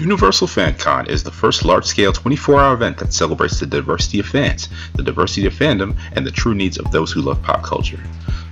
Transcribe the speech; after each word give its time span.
Universal 0.00 0.48
FanCon 0.48 1.08
is 1.08 1.22
the 1.22 1.30
first 1.30 1.64
large-scale 1.64 2.12
24-hour 2.12 2.74
event 2.74 2.98
that 2.98 3.12
celebrates 3.12 3.60
the 3.60 3.66
diversity 3.66 4.18
of 4.18 4.26
fans, 4.26 4.68
the 4.96 5.02
diversity 5.02 5.46
of 5.46 5.54
fandom, 5.54 5.96
and 6.12 6.26
the 6.26 6.30
true 6.30 6.56
needs 6.56 6.76
of 6.76 6.90
those 6.90 7.12
who 7.12 7.22
love 7.22 7.40
pop 7.42 7.62
culture. 7.62 8.00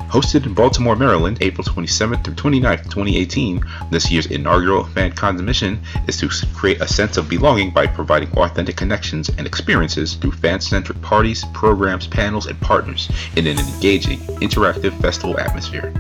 Hosted 0.08 0.46
in 0.46 0.54
Baltimore, 0.54 0.94
Maryland, 0.94 1.38
April 1.40 1.64
27th 1.64 2.22
through 2.22 2.34
29th, 2.34 2.84
2018, 2.84 3.64
this 3.90 4.12
year's 4.12 4.26
inaugural 4.26 4.84
FanCon's 4.84 5.42
mission 5.42 5.80
is 6.06 6.18
to 6.18 6.28
create 6.54 6.81
a 6.81 6.87
sense 6.87 7.17
of 7.17 7.28
belonging 7.28 7.72
by 7.72 7.88
providing 7.88 8.30
authentic 8.38 8.76
connections 8.76 9.28
and 9.30 9.44
experiences 9.44 10.14
through 10.14 10.30
fan-centric 10.30 11.03
parties, 11.03 11.44
programs, 11.53 12.06
panels, 12.06 12.46
and 12.46 12.60
partners 12.60 13.10
in 13.35 13.48
an 13.48 13.58
engaging, 13.58 14.21
interactive 14.40 14.98
festival 15.01 15.37
atmosphere. 15.40 15.92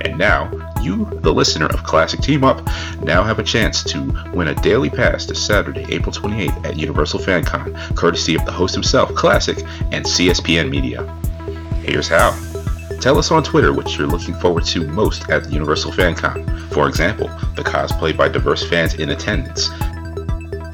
And 0.00 0.16
now, 0.16 0.71
you, 0.82 1.04
the 1.20 1.32
listener 1.32 1.66
of 1.66 1.82
Classick 1.84 2.22
Team 2.22 2.44
Up, 2.44 2.64
now 3.02 3.22
have 3.22 3.38
a 3.38 3.42
chance 3.42 3.82
to 3.84 4.00
win 4.32 4.48
a 4.48 4.54
daily 4.56 4.90
pass 4.90 5.24
to 5.26 5.34
Saturday, 5.34 5.84
April 5.90 6.12
28th 6.12 6.66
at 6.66 6.76
Universal 6.76 7.20
FanCon, 7.20 7.96
courtesy 7.96 8.34
of 8.34 8.44
the 8.44 8.52
host 8.52 8.74
himself, 8.74 9.10
Classick, 9.10 9.62
and 9.92 10.04
CSPN 10.04 10.70
Media. 10.70 11.06
Here's 11.84 12.08
how. 12.08 12.30
Tell 13.00 13.18
us 13.18 13.30
on 13.30 13.42
Twitter 13.42 13.72
what 13.72 13.96
you're 13.98 14.06
looking 14.06 14.34
forward 14.34 14.64
to 14.66 14.86
most 14.86 15.28
at 15.28 15.44
the 15.44 15.50
Universal 15.50 15.92
FanCon. 15.92 16.72
For 16.72 16.88
example, 16.88 17.28
the 17.56 17.62
cosplay 17.62 18.16
by 18.16 18.28
diverse 18.28 18.68
fans 18.68 18.94
in 18.94 19.10
attendance. 19.10 19.70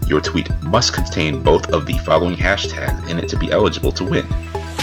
Your 0.09 0.21
tweet 0.21 0.49
must 0.63 0.95
contain 0.95 1.43
both 1.43 1.71
of 1.71 1.87
the 1.87 1.99
following 1.99 2.37
hashtags 2.37 3.09
in 3.09 3.19
it 3.19 3.29
to 3.29 3.39
be 3.39 3.51
eligible 3.51 3.93
to 3.93 4.05
win. 4.05 4.27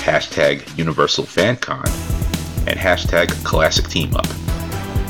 Hashtag 0.05 0.77
Universal 0.77 1.25
FanCon 1.25 1.85
and 2.67 2.79
hashtag 2.79 3.27
Classick 3.43 3.89
Team 3.89 4.15
Up. 4.15 4.44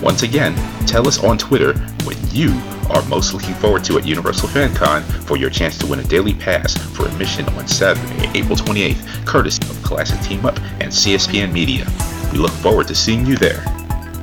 Once 0.01 0.23
again, 0.23 0.53
tell 0.85 1.07
us 1.07 1.23
on 1.23 1.37
Twitter 1.37 1.73
what 2.03 2.17
you 2.33 2.51
are 2.89 3.03
most 3.05 3.33
looking 3.33 3.53
forward 3.55 3.83
to 3.83 3.97
at 3.97 4.05
Universal 4.05 4.49
FanCon 4.49 5.01
for 5.23 5.37
your 5.37 5.49
chance 5.49 5.77
to 5.77 5.87
win 5.87 5.99
a 5.99 6.03
daily 6.03 6.33
pass 6.33 6.77
for 6.95 7.07
admission 7.07 7.47
on 7.49 7.67
Saturday, 7.67 8.29
April 8.37 8.55
28th, 8.55 9.25
courtesy 9.25 9.63
of 9.63 9.75
Classick 9.77 10.23
Team 10.23 10.45
Up 10.45 10.59
and 10.79 10.91
CSPN 10.91 11.51
Media. 11.51 11.87
We 12.31 12.37
look 12.37 12.51
forward 12.51 12.87
to 12.87 12.95
seeing 12.95 13.25
you 13.25 13.35
there. 13.37 13.63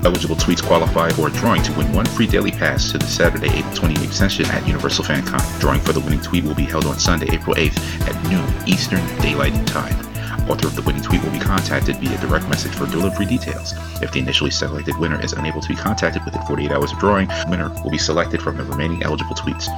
Eligible 0.05 0.37
tweets 0.37 0.63
qualify 0.63 1.11
for 1.11 1.29
a 1.29 1.31
drawing 1.31 1.63
to 1.63 1.73
win 1.75 1.93
one 1.93 2.07
free 2.07 2.27
daily 2.27 2.51
pass 2.51 2.91
to 2.91 2.99
the 2.99 3.07
Saturday, 3.07 3.49
April 3.49 3.73
28th 3.73 4.13
session 4.13 4.47
at 4.47 4.67
Universal 4.67 5.05
FanCon. 5.05 5.61
Drawing 5.61 5.81
for 5.81 5.93
the 5.93 6.01
winning 6.01 6.21
tweet 6.21 6.45
will 6.45 6.55
be 6.55 6.65
held 6.65 6.87
on 6.87 6.99
Sunday, 6.99 7.33
April 7.33 7.57
8th 7.57 7.79
at 8.09 8.31
noon 8.31 8.69
Eastern 8.69 9.05
Daylight 9.21 9.67
Time. 9.67 10.12
Author 10.49 10.67
of 10.67 10.77
the 10.77 10.83
winning 10.83 11.03
tweet 11.03 11.23
will 11.23 11.31
be 11.31 11.39
contacted 11.39 11.97
via 11.97 12.19
direct 12.19 12.49
message 12.49 12.73
for 12.73 12.87
delivery 12.87 13.27
details. 13.27 13.75
If 14.03 14.13
the 14.13 14.19
initially 14.19 14.51
selected 14.51 14.97
winner 14.99 15.21
is 15.23 15.33
unable 15.33 15.61
to 15.61 15.69
be 15.69 15.75
contacted 15.75 16.25
within 16.25 16.43
48 16.43 16.71
hours 16.71 16.93
of 16.93 16.99
drawing, 16.99 17.29
winner 17.49 17.71
will 17.83 17.91
be 17.91 17.99
selected 17.99 18.43
from 18.43 18.57
the 18.57 18.65
remaining 18.65 19.03
eligible 19.03 19.35
tweets. 19.35 19.69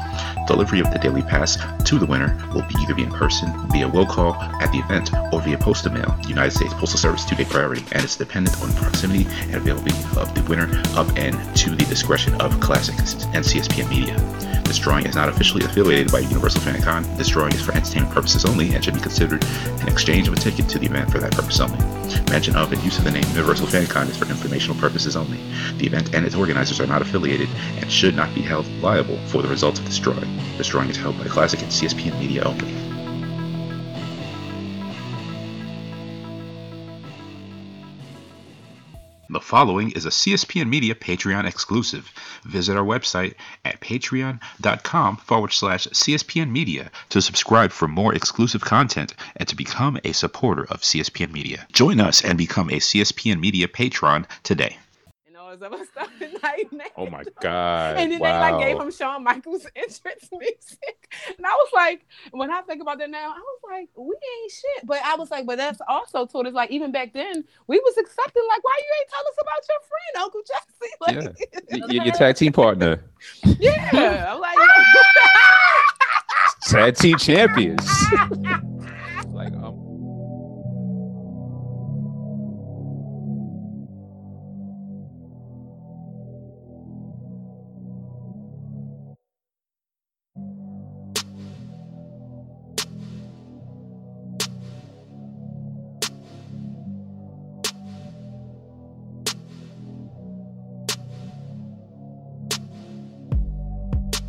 Delivery 0.47 0.81
of 0.81 0.91
the 0.93 0.99
daily 0.99 1.23
pass 1.23 1.59
to 1.85 1.99
the 1.99 2.07
winner 2.07 2.37
will 2.55 2.63
be 2.63 2.75
either 2.81 2.95
be 2.95 3.03
in 3.03 3.11
person, 3.11 3.53
via 3.69 3.89
will 3.89 4.07
call 4.07 4.35
at 4.35 4.73
the 4.73 4.79
event, 4.79 5.11
or 5.33 5.41
via 5.43 5.59
postal 5.59 5.93
mail. 5.93 6.17
United 6.27 6.51
States 6.51 6.75
Postal 6.75 6.99
Service 6.99 7.25
two-day 7.25 7.45
priority, 7.45 7.85
and 7.93 8.05
is 8.05 8.17
dependent 8.17 8.61
on 8.63 8.73
proximity 8.75 9.27
and 9.43 9.57
availability 9.57 10.19
of 10.19 10.35
the 10.35 10.43
winner 10.49 10.83
up 10.95 11.09
and 11.17 11.35
to 11.57 11.71
the 11.71 11.85
discretion 11.87 12.35
of 12.41 12.53
Classick 12.55 12.95
and 13.35 13.45
CSPN 13.45 13.89
Media. 13.89 14.34
This 14.65 14.79
drawing 14.79 15.07
is 15.07 15.15
not 15.15 15.29
officially 15.29 15.65
affiliated 15.65 16.11
by 16.11 16.21
Universal 16.21 16.63
FanCon. 16.63 17.17
This 17.17 17.29
drawing 17.29 17.53
is 17.53 17.63
for 17.63 17.73
entertainment 17.73 18.15
purposes 18.15 18.45
only 18.45 18.75
and 18.75 18.85
should 18.85 18.95
be 18.95 19.01
considered 19.01 19.45
an 19.81 19.89
exchange 19.89 20.27
of 20.29 20.35
a 20.35 20.37
ticket 20.37 20.69
to 20.71 20.79
the 20.79 20.87
event 20.87 21.11
for 21.11 21.19
that 21.19 21.33
purpose 21.33 21.61
only. 21.61 21.79
Mention 22.31 22.57
of 22.57 22.73
and 22.73 22.83
use 22.83 22.99
of 22.99 23.05
the 23.05 23.11
name 23.11 23.25
Universal 23.29 23.67
FanCon 23.67 24.09
is 24.09 24.17
for 24.17 24.27
informational 24.27 24.77
purposes 24.77 25.17
only. 25.17 25.39
The 25.79 25.87
event 25.87 26.15
and 26.15 26.27
its 26.27 26.35
organizers 26.35 26.81
are 26.81 26.87
not 26.87 27.03
affiliated 27.03 27.49
and 27.79 27.91
should 27.91 28.17
not 28.17 28.35
be 28.35 28.43
held 28.43 28.67
liable 28.83 29.19
for 29.29 29.43
the 29.43 29.49
results 29.49 29.79
of. 29.79 29.85
This 29.85 30.69
drawing 30.69 30.91
is 30.91 30.97
held 30.97 31.19
by 31.19 31.25
Classick 31.25 31.63
and 31.63 31.71
CSPN 31.71 32.19
Media 32.19 32.43
only. 32.45 32.84
Following 39.45 39.91
is 39.91 40.07
a 40.07 40.11
CSPN 40.11 40.69
Media 40.69 40.95
Patreon 40.95 41.47
exclusive. 41.47 42.11
Visit 42.45 42.79
our 42.79 42.85
website 42.85 43.35
at 43.65 43.79
patreon.com 43.81 45.19
forward 45.19 45.53
slash 45.53 45.87
CSPN 45.89 46.51
Media 46.51 46.91
to 47.11 47.21
subscribe 47.21 47.71
for 47.71 47.87
more 47.87 48.15
exclusive 48.15 48.63
content 48.63 49.15
and 49.37 49.47
to 49.47 49.55
become 49.55 49.99
a 50.03 50.13
supporter 50.13 50.65
of 50.71 50.81
CSPN 50.81 51.31
Media. 51.31 51.67
Join 51.73 52.01
us 52.01 52.25
and 52.25 52.39
become 52.39 52.71
a 52.71 52.81
CSPN 52.81 53.39
Media 53.39 53.69
patron 53.69 54.27
today. 54.43 54.79
This 55.59 55.63
other 55.67 55.85
stuff. 55.85 56.09
And, 56.21 56.33
like, 56.43 56.93
Oh 56.97 57.07
my 57.07 57.25
god! 57.41 57.97
and 57.97 58.11
then 58.13 58.21
wow. 58.21 58.33
they 58.33 58.53
like 58.53 58.67
gave 58.67 58.81
him 58.81 58.91
Shawn 58.91 59.23
Michaels 59.25 59.67
entrance 59.77 60.29
music, 60.33 61.13
and 61.37 61.47
I 61.47 61.51
was 61.51 61.69
like, 61.75 62.07
when 62.31 62.51
I 62.51 62.61
think 62.63 62.81
about 62.83 62.99
that 62.99 63.11
now, 63.11 63.31
I 63.31 63.39
was 63.39 63.61
like, 63.71 63.89
we 63.97 64.15
ain't 64.15 64.53
shit. 64.53 64.87
But 64.87 65.01
I 65.05 65.17
was 65.17 65.31
like, 65.31 65.47
but 65.47 65.57
that's 65.59 65.81
also 65.89 66.27
told 66.27 66.47
us 66.47 66.55
like 66.55 66.71
even 66.71 66.93
back 66.93 67.13
then 67.13 67.45
we 67.67 67.79
was 67.79 67.97
accepting 67.99 68.43
like, 68.49 68.63
why 68.65 68.79
you 68.79 68.91
ain't 69.01 69.11
tell 69.11 69.27
us 69.29 69.37
about 69.41 69.69
your 69.69 69.81
friend 69.91 70.25
Uncle 70.25 70.43
Jesse? 70.47 70.71
Like, 71.01 71.89
Y- 71.91 72.05
your 72.05 72.15
tag 72.15 72.37
team 72.37 72.53
partner, 72.53 73.03
yeah, 73.59 74.33
I'm 74.33 74.41
like, 74.41 74.57
tag 76.69 76.97
team 76.97 77.17
champions. 77.19 77.87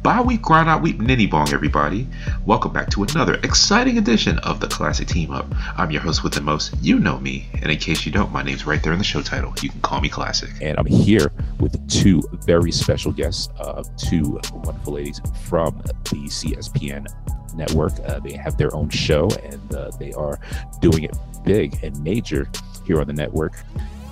Bye 0.06 0.22
week, 0.22 0.44
grind 0.44 0.70
out 0.70 0.84
week, 0.84 1.00
nitty 1.00 1.32
bong, 1.32 1.52
everybody. 1.52 2.08
Welcome 2.46 2.72
back 2.72 2.92
to 2.92 3.02
another 3.02 3.40
exciting 3.42 3.98
edition 3.98 4.38
of 4.38 4.60
the 4.60 4.68
Classick 4.68 5.08
Team 5.08 5.32
Up. 5.32 5.48
I'm 5.80 5.90
your 5.90 6.04
host 6.04 6.24
with 6.24 6.34
the 6.34 6.42
most. 6.42 6.76
You 6.80 7.00
know 7.00 7.18
me, 7.18 7.48
and 7.54 7.72
in 7.72 7.80
case 7.80 8.06
you 8.06 8.12
don't, 8.12 8.32
my 8.32 8.44
name's 8.44 8.68
right 8.68 8.84
there 8.84 8.94
in 8.94 9.00
the 9.00 9.04
show 9.04 9.24
title. 9.24 9.52
You 9.64 9.70
can 9.70 9.82
call 9.82 10.02
me 10.02 10.10
Classick. 10.10 10.62
and 10.62 10.78
I'm 10.78 10.86
here 10.86 11.32
with 11.60 11.90
two 11.90 12.22
very 12.46 12.72
special 12.72 13.14
guests, 13.14 13.50
uh, 13.60 13.84
two 13.98 14.40
wonderful 14.54 14.94
ladies 14.94 15.20
from 15.42 15.82
the 15.84 15.94
CSPN 16.28 17.08
network. 17.56 17.94
Uh, 18.08 18.20
they 18.20 18.34
have 18.34 18.58
their 18.58 18.76
own 18.76 18.90
show, 18.90 19.28
and 19.44 19.74
uh, 19.74 19.90
they 19.98 20.14
are 20.14 20.40
doing 20.82 21.06
it 21.06 21.18
big 21.44 21.84
and 21.84 22.00
major 22.04 22.48
here 22.86 23.02
on 23.02 23.08
the 23.08 23.14
network 23.14 23.54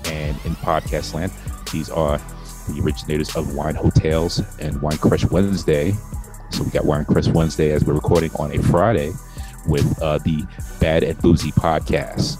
and 0.05 0.35
in 0.43 0.55
podcast 0.55 1.13
land. 1.13 1.31
These 1.71 1.91
are 1.91 2.19
the 2.67 2.81
originators 2.81 3.35
of 3.35 3.55
Wine 3.55 3.75
Hotels 3.75 4.41
and 4.59 4.81
Wine 4.81 4.97
Crush 4.97 5.25
Wednesday. 5.25 5.93
So 6.51 6.63
we 6.63 6.71
got 6.71 6.85
Wine 6.85 7.05
Crush 7.05 7.27
Wednesday 7.27 7.71
as 7.71 7.83
we're 7.83 7.93
recording 7.93 8.31
on 8.35 8.51
a 8.51 8.61
Friday 8.63 9.11
with 9.67 10.01
uh, 10.01 10.19
the 10.19 10.45
Bad 10.79 11.03
and 11.03 11.17
Boozy 11.19 11.51
podcast 11.51 12.37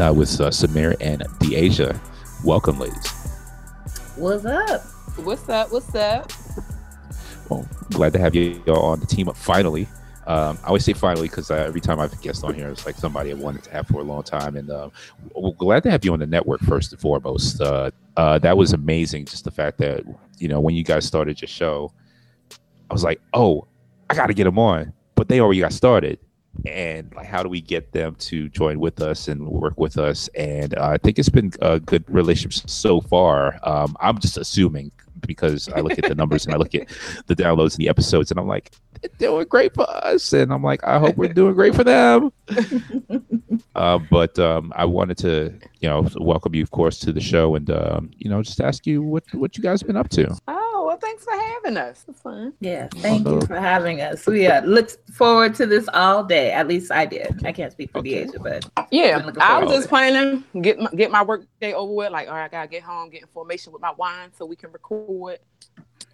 uh, 0.00 0.12
with 0.12 0.40
uh, 0.40 0.50
Sommere 0.50 0.96
and 1.00 1.22
DeeAsia. 1.40 1.98
Welcome, 2.44 2.78
ladies. 2.78 3.10
What's 4.16 4.44
up? 4.44 4.82
what's 5.16 5.48
up? 5.48 5.72
What's 5.72 5.94
up? 5.94 6.32
Well, 7.48 7.66
glad 7.90 8.12
to 8.14 8.18
have 8.18 8.34
you 8.34 8.62
all 8.68 8.84
on 8.86 9.00
the 9.00 9.06
team 9.06 9.28
up 9.28 9.36
finally. 9.36 9.88
Um, 10.26 10.58
I 10.62 10.68
always 10.68 10.84
say 10.84 10.92
finally 10.92 11.28
because 11.28 11.50
uh, 11.50 11.54
every 11.54 11.80
time 11.80 11.98
I've 11.98 12.18
guest 12.20 12.44
on 12.44 12.54
here, 12.54 12.68
it's 12.68 12.86
like 12.86 12.96
somebody 12.96 13.30
I 13.30 13.34
wanted 13.34 13.64
to 13.64 13.70
have 13.72 13.88
for 13.88 14.00
a 14.00 14.04
long 14.04 14.22
time. 14.22 14.56
And 14.56 14.70
uh, 14.70 14.90
w- 15.34 15.54
glad 15.58 15.82
to 15.84 15.90
have 15.90 16.04
you 16.04 16.12
on 16.12 16.20
the 16.20 16.26
network 16.26 16.60
first 16.60 16.92
and 16.92 17.00
foremost. 17.00 17.60
Uh, 17.60 17.90
uh, 18.16 18.38
that 18.38 18.56
was 18.56 18.72
amazing. 18.72 19.24
Just 19.24 19.44
the 19.44 19.50
fact 19.50 19.78
that 19.78 20.04
you 20.38 20.48
know 20.48 20.60
when 20.60 20.74
you 20.74 20.84
guys 20.84 21.04
started 21.04 21.40
your 21.40 21.48
show, 21.48 21.92
I 22.90 22.94
was 22.94 23.02
like, 23.02 23.20
oh, 23.34 23.66
I 24.10 24.14
got 24.14 24.26
to 24.26 24.34
get 24.34 24.44
them 24.44 24.58
on, 24.58 24.92
but 25.14 25.28
they 25.28 25.40
already 25.40 25.60
got 25.60 25.72
started. 25.72 26.18
And 26.66 27.12
like, 27.14 27.26
how 27.26 27.42
do 27.42 27.48
we 27.48 27.62
get 27.62 27.92
them 27.92 28.14
to 28.16 28.48
join 28.50 28.78
with 28.78 29.00
us 29.00 29.26
and 29.26 29.48
work 29.48 29.78
with 29.78 29.96
us? 29.96 30.28
And 30.36 30.76
uh, 30.76 30.88
I 30.88 30.98
think 30.98 31.18
it's 31.18 31.30
been 31.30 31.50
a 31.62 31.80
good 31.80 32.04
relationship 32.08 32.68
so 32.68 33.00
far. 33.00 33.58
Um, 33.62 33.96
I'm 34.00 34.18
just 34.18 34.36
assuming 34.36 34.92
because 35.26 35.68
I 35.68 35.80
look 35.80 35.98
at 35.98 36.08
the 36.08 36.14
numbers 36.14 36.44
and 36.44 36.54
I 36.54 36.58
look 36.58 36.74
at 36.74 36.88
the 37.26 37.36
downloads 37.36 37.74
and 37.74 37.78
the 37.78 37.88
episodes, 37.88 38.30
and 38.30 38.38
I'm 38.38 38.46
like, 38.46 38.72
they're 39.00 39.10
doing 39.18 39.46
great 39.48 39.74
for 39.74 39.88
us, 39.88 40.32
and 40.32 40.52
I'm 40.52 40.62
like, 40.62 40.84
I 40.84 40.98
hope 40.98 41.16
we're 41.16 41.32
doing 41.32 41.54
great 41.54 41.74
for 41.74 41.84
them. 41.84 42.32
uh, 43.74 43.98
but 44.10 44.38
um, 44.38 44.72
I 44.76 44.84
wanted 44.84 45.18
to, 45.18 45.54
you 45.80 45.88
know, 45.88 46.06
welcome 46.16 46.54
you, 46.54 46.62
of 46.62 46.70
course, 46.70 46.98
to 47.00 47.12
the 47.12 47.20
show, 47.20 47.54
and 47.54 47.70
um, 47.70 48.10
you 48.18 48.30
know, 48.30 48.42
just 48.42 48.60
ask 48.60 48.86
you 48.86 49.02
what 49.02 49.24
what 49.32 49.56
you 49.56 49.62
guys 49.62 49.80
have 49.80 49.88
been 49.88 49.96
up 49.96 50.08
to. 50.10 50.36
Well, 50.46 50.61
thanks 51.02 51.24
for 51.24 51.32
having 51.32 51.76
us. 51.76 52.04
It's 52.08 52.20
fun. 52.22 52.54
Yeah, 52.60 52.88
thank 52.94 53.26
you 53.28 53.40
for 53.42 53.58
having 53.60 54.00
us. 54.00 54.26
We 54.26 54.46
uh, 54.46 54.62
look 54.62 54.90
forward 55.12 55.54
to 55.56 55.66
this 55.66 55.88
all 55.92 56.24
day. 56.24 56.52
At 56.52 56.68
least 56.68 56.90
I 56.90 57.04
did. 57.04 57.44
I 57.44 57.52
can't 57.52 57.72
speak 57.72 57.90
for 57.92 57.98
Okay. 57.98 58.24
DeeAsia, 58.24 58.42
but 58.42 58.88
Yeah, 58.90 59.30
I 59.40 59.62
was 59.62 59.72
just 59.72 59.88
planning 59.88 60.44
get 60.62 60.78
my, 60.78 60.90
get 60.96 61.10
my 61.10 61.22
work 61.22 61.44
day 61.60 61.74
over 61.74 61.92
with. 61.92 62.12
Like, 62.12 62.28
all 62.28 62.34
right, 62.34 62.44
I 62.44 62.48
gotta 62.48 62.68
get 62.68 62.82
home, 62.82 63.10
get 63.10 63.22
in 63.22 63.28
formation 63.28 63.72
with 63.72 63.82
my 63.82 63.92
wine 63.92 64.30
so 64.36 64.46
we 64.46 64.56
can 64.56 64.72
record. 64.72 65.38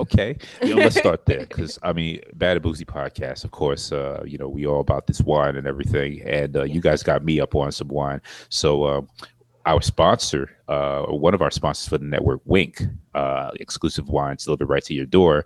Okay, 0.00 0.36
you 0.62 0.74
know, 0.74 0.82
let's 0.82 0.96
start 0.96 1.26
there 1.26 1.40
because 1.40 1.78
I 1.82 1.92
mean, 1.92 2.20
Bad 2.34 2.56
and 2.56 2.62
Boozy 2.62 2.84
podcast, 2.84 3.44
of 3.44 3.50
course. 3.50 3.92
Uh, 3.92 4.22
you 4.26 4.38
know, 4.38 4.48
we 4.48 4.66
all 4.66 4.80
about 4.80 5.06
this 5.06 5.20
wine 5.20 5.56
and 5.56 5.66
everything, 5.66 6.22
and 6.22 6.56
uh, 6.56 6.62
you 6.64 6.80
guys 6.80 7.02
got 7.02 7.24
me 7.24 7.40
up 7.40 7.54
on 7.54 7.72
some 7.72 7.88
wine. 7.88 8.20
So, 8.48 8.84
uh, 8.84 9.00
our 9.68 9.82
sponsor, 9.82 10.50
uh, 10.66 11.02
one 11.02 11.34
of 11.34 11.42
our 11.42 11.50
sponsors 11.50 11.86
for 11.88 11.98
the 11.98 12.04
network, 12.06 12.40
Winc, 12.46 12.82
uh, 13.14 13.50
exclusive 13.60 14.08
wines 14.08 14.44
delivered 14.44 14.66
right 14.70 14.82
to 14.84 14.94
your 14.94 15.04
door. 15.06 15.44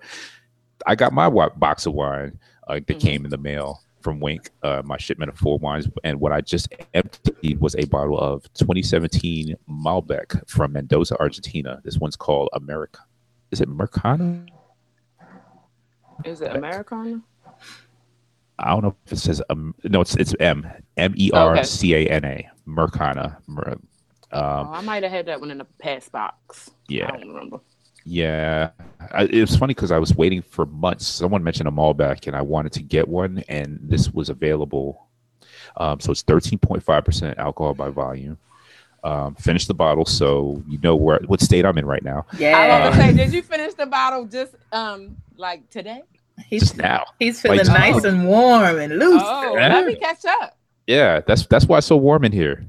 I 0.86 0.94
got 0.94 1.12
my 1.12 1.28
box 1.28 1.86
of 1.86 1.92
wine 1.94 2.38
uh, 2.68 2.74
that 2.74 2.86
Mhm. 2.86 3.00
came 3.00 3.24
in 3.24 3.30
the 3.32 3.36
mail 3.38 3.80
from 4.00 4.20
Winc, 4.20 4.50
uh, 4.62 4.80
my 4.84 4.96
shipment 4.96 5.28
of 5.30 5.36
four 5.38 5.58
wines, 5.58 5.88
and 6.04 6.20
what 6.20 6.32
I 6.32 6.40
just 6.40 6.68
emptied 6.94 7.60
was 7.60 7.74
a 7.74 7.84
bottle 7.86 8.18
of 8.18 8.44
2017 8.54 9.56
Malbec 9.68 10.48
from 10.48 10.72
Mendoza, 10.72 11.18
Argentina. 11.20 11.80
This 11.84 11.98
one's 11.98 12.16
called 12.16 12.48
America. 12.52 13.00
Is 13.50 13.60
it 13.60 13.68
Mercana? 13.68 14.48
Is 16.24 16.40
it 16.40 16.54
Americana? 16.54 17.20
I 18.58 18.70
don't 18.70 18.82
know 18.84 18.94
if 19.06 19.12
it 19.12 19.16
says 19.18 19.42
um, 19.50 19.74
no. 19.82 20.00
It's 20.02 20.14
it's 20.14 20.34
M 20.38 20.66
M 20.96 21.14
E 21.16 21.30
R 21.32 21.64
C 21.64 21.94
A 21.94 22.06
N 22.08 22.24
A 22.24 22.48
Mercana. 22.68 23.36
Mer- 23.48 23.76
oh, 24.32 24.40
Um, 24.40 24.68
I 24.72 24.80
might 24.80 25.02
have 25.02 25.12
had 25.12 25.26
that 25.26 25.40
one 25.40 25.50
in 25.50 25.58
the 25.58 25.66
past 25.78 26.10
box. 26.12 26.70
yeah, 26.88 27.08
I 27.08 27.16
don't 27.16 27.28
remember. 27.28 27.58
yeah. 28.04 28.70
I, 29.12 29.24
it 29.24 29.40
was 29.40 29.56
funny 29.56 29.74
because 29.74 29.90
I 29.92 29.98
was 29.98 30.14
waiting 30.14 30.42
for 30.42 30.64
months. 30.66 31.06
Someone 31.06 31.42
mentioned 31.42 31.68
a 31.68 31.72
Malbec, 31.72 32.26
and 32.26 32.36
I 32.36 32.42
wanted 32.42 32.72
to 32.74 32.82
get 32.82 33.08
one, 33.08 33.42
and 33.48 33.78
this 33.82 34.10
was 34.10 34.28
available. 34.28 35.08
Um, 35.76 36.00
so 36.00 36.12
it's 36.12 36.22
thirteen 36.22 36.58
point 36.58 36.82
five 36.82 37.04
percent 37.04 37.38
alcohol 37.38 37.74
by 37.74 37.88
volume. 37.90 38.38
Um, 39.04 39.34
finished 39.34 39.66
the 39.66 39.74
bottle, 39.74 40.04
so 40.04 40.62
you 40.68 40.78
know 40.78 40.94
where 40.94 41.18
what 41.26 41.40
state 41.40 41.64
I'm 41.64 41.76
in 41.78 41.86
right 41.86 42.04
now. 42.04 42.24
Yeah, 42.38 42.56
I 42.56 42.68
was 42.68 42.68
Yeah, 42.68 42.90
gonna 42.90 43.02
say, 43.02 43.24
did 43.24 43.32
you 43.34 43.42
finish 43.42 43.74
the 43.74 43.86
bottle 43.86 44.26
just 44.26 44.54
um 44.70 45.16
like 45.36 45.68
today? 45.70 46.02
he's 46.46 46.62
Just 46.62 46.76
now. 46.76 47.04
he's 47.18 47.40
feeling 47.40 47.58
Like, 47.58 47.66
nice 47.66 48.04
and 48.04 48.26
warm 48.26 48.78
and 48.78 48.98
loose. 48.98 49.20
Oh, 49.24 49.56
Yeah. 49.56 49.68
let 49.74 49.86
me 49.86 49.96
catch 49.96 50.24
up. 50.24 50.56
Yeah, 50.86 51.20
that's 51.26 51.46
that's 51.46 51.66
why 51.66 51.78
it's 51.78 51.86
so 51.88 51.96
warm 51.96 52.24
in 52.24 52.32
here. 52.32 52.64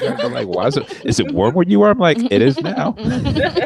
I'm 0.00 0.32
like, 0.32 0.48
why 0.48 0.66
is 0.66 0.76
it? 0.76 1.04
Is 1.04 1.20
it 1.20 1.32
warm 1.32 1.54
where 1.54 1.66
you 1.66 1.82
are? 1.82 1.90
I'm 1.90 1.98
like, 1.98 2.18
it 2.30 2.42
is 2.42 2.60
now. 2.60 2.94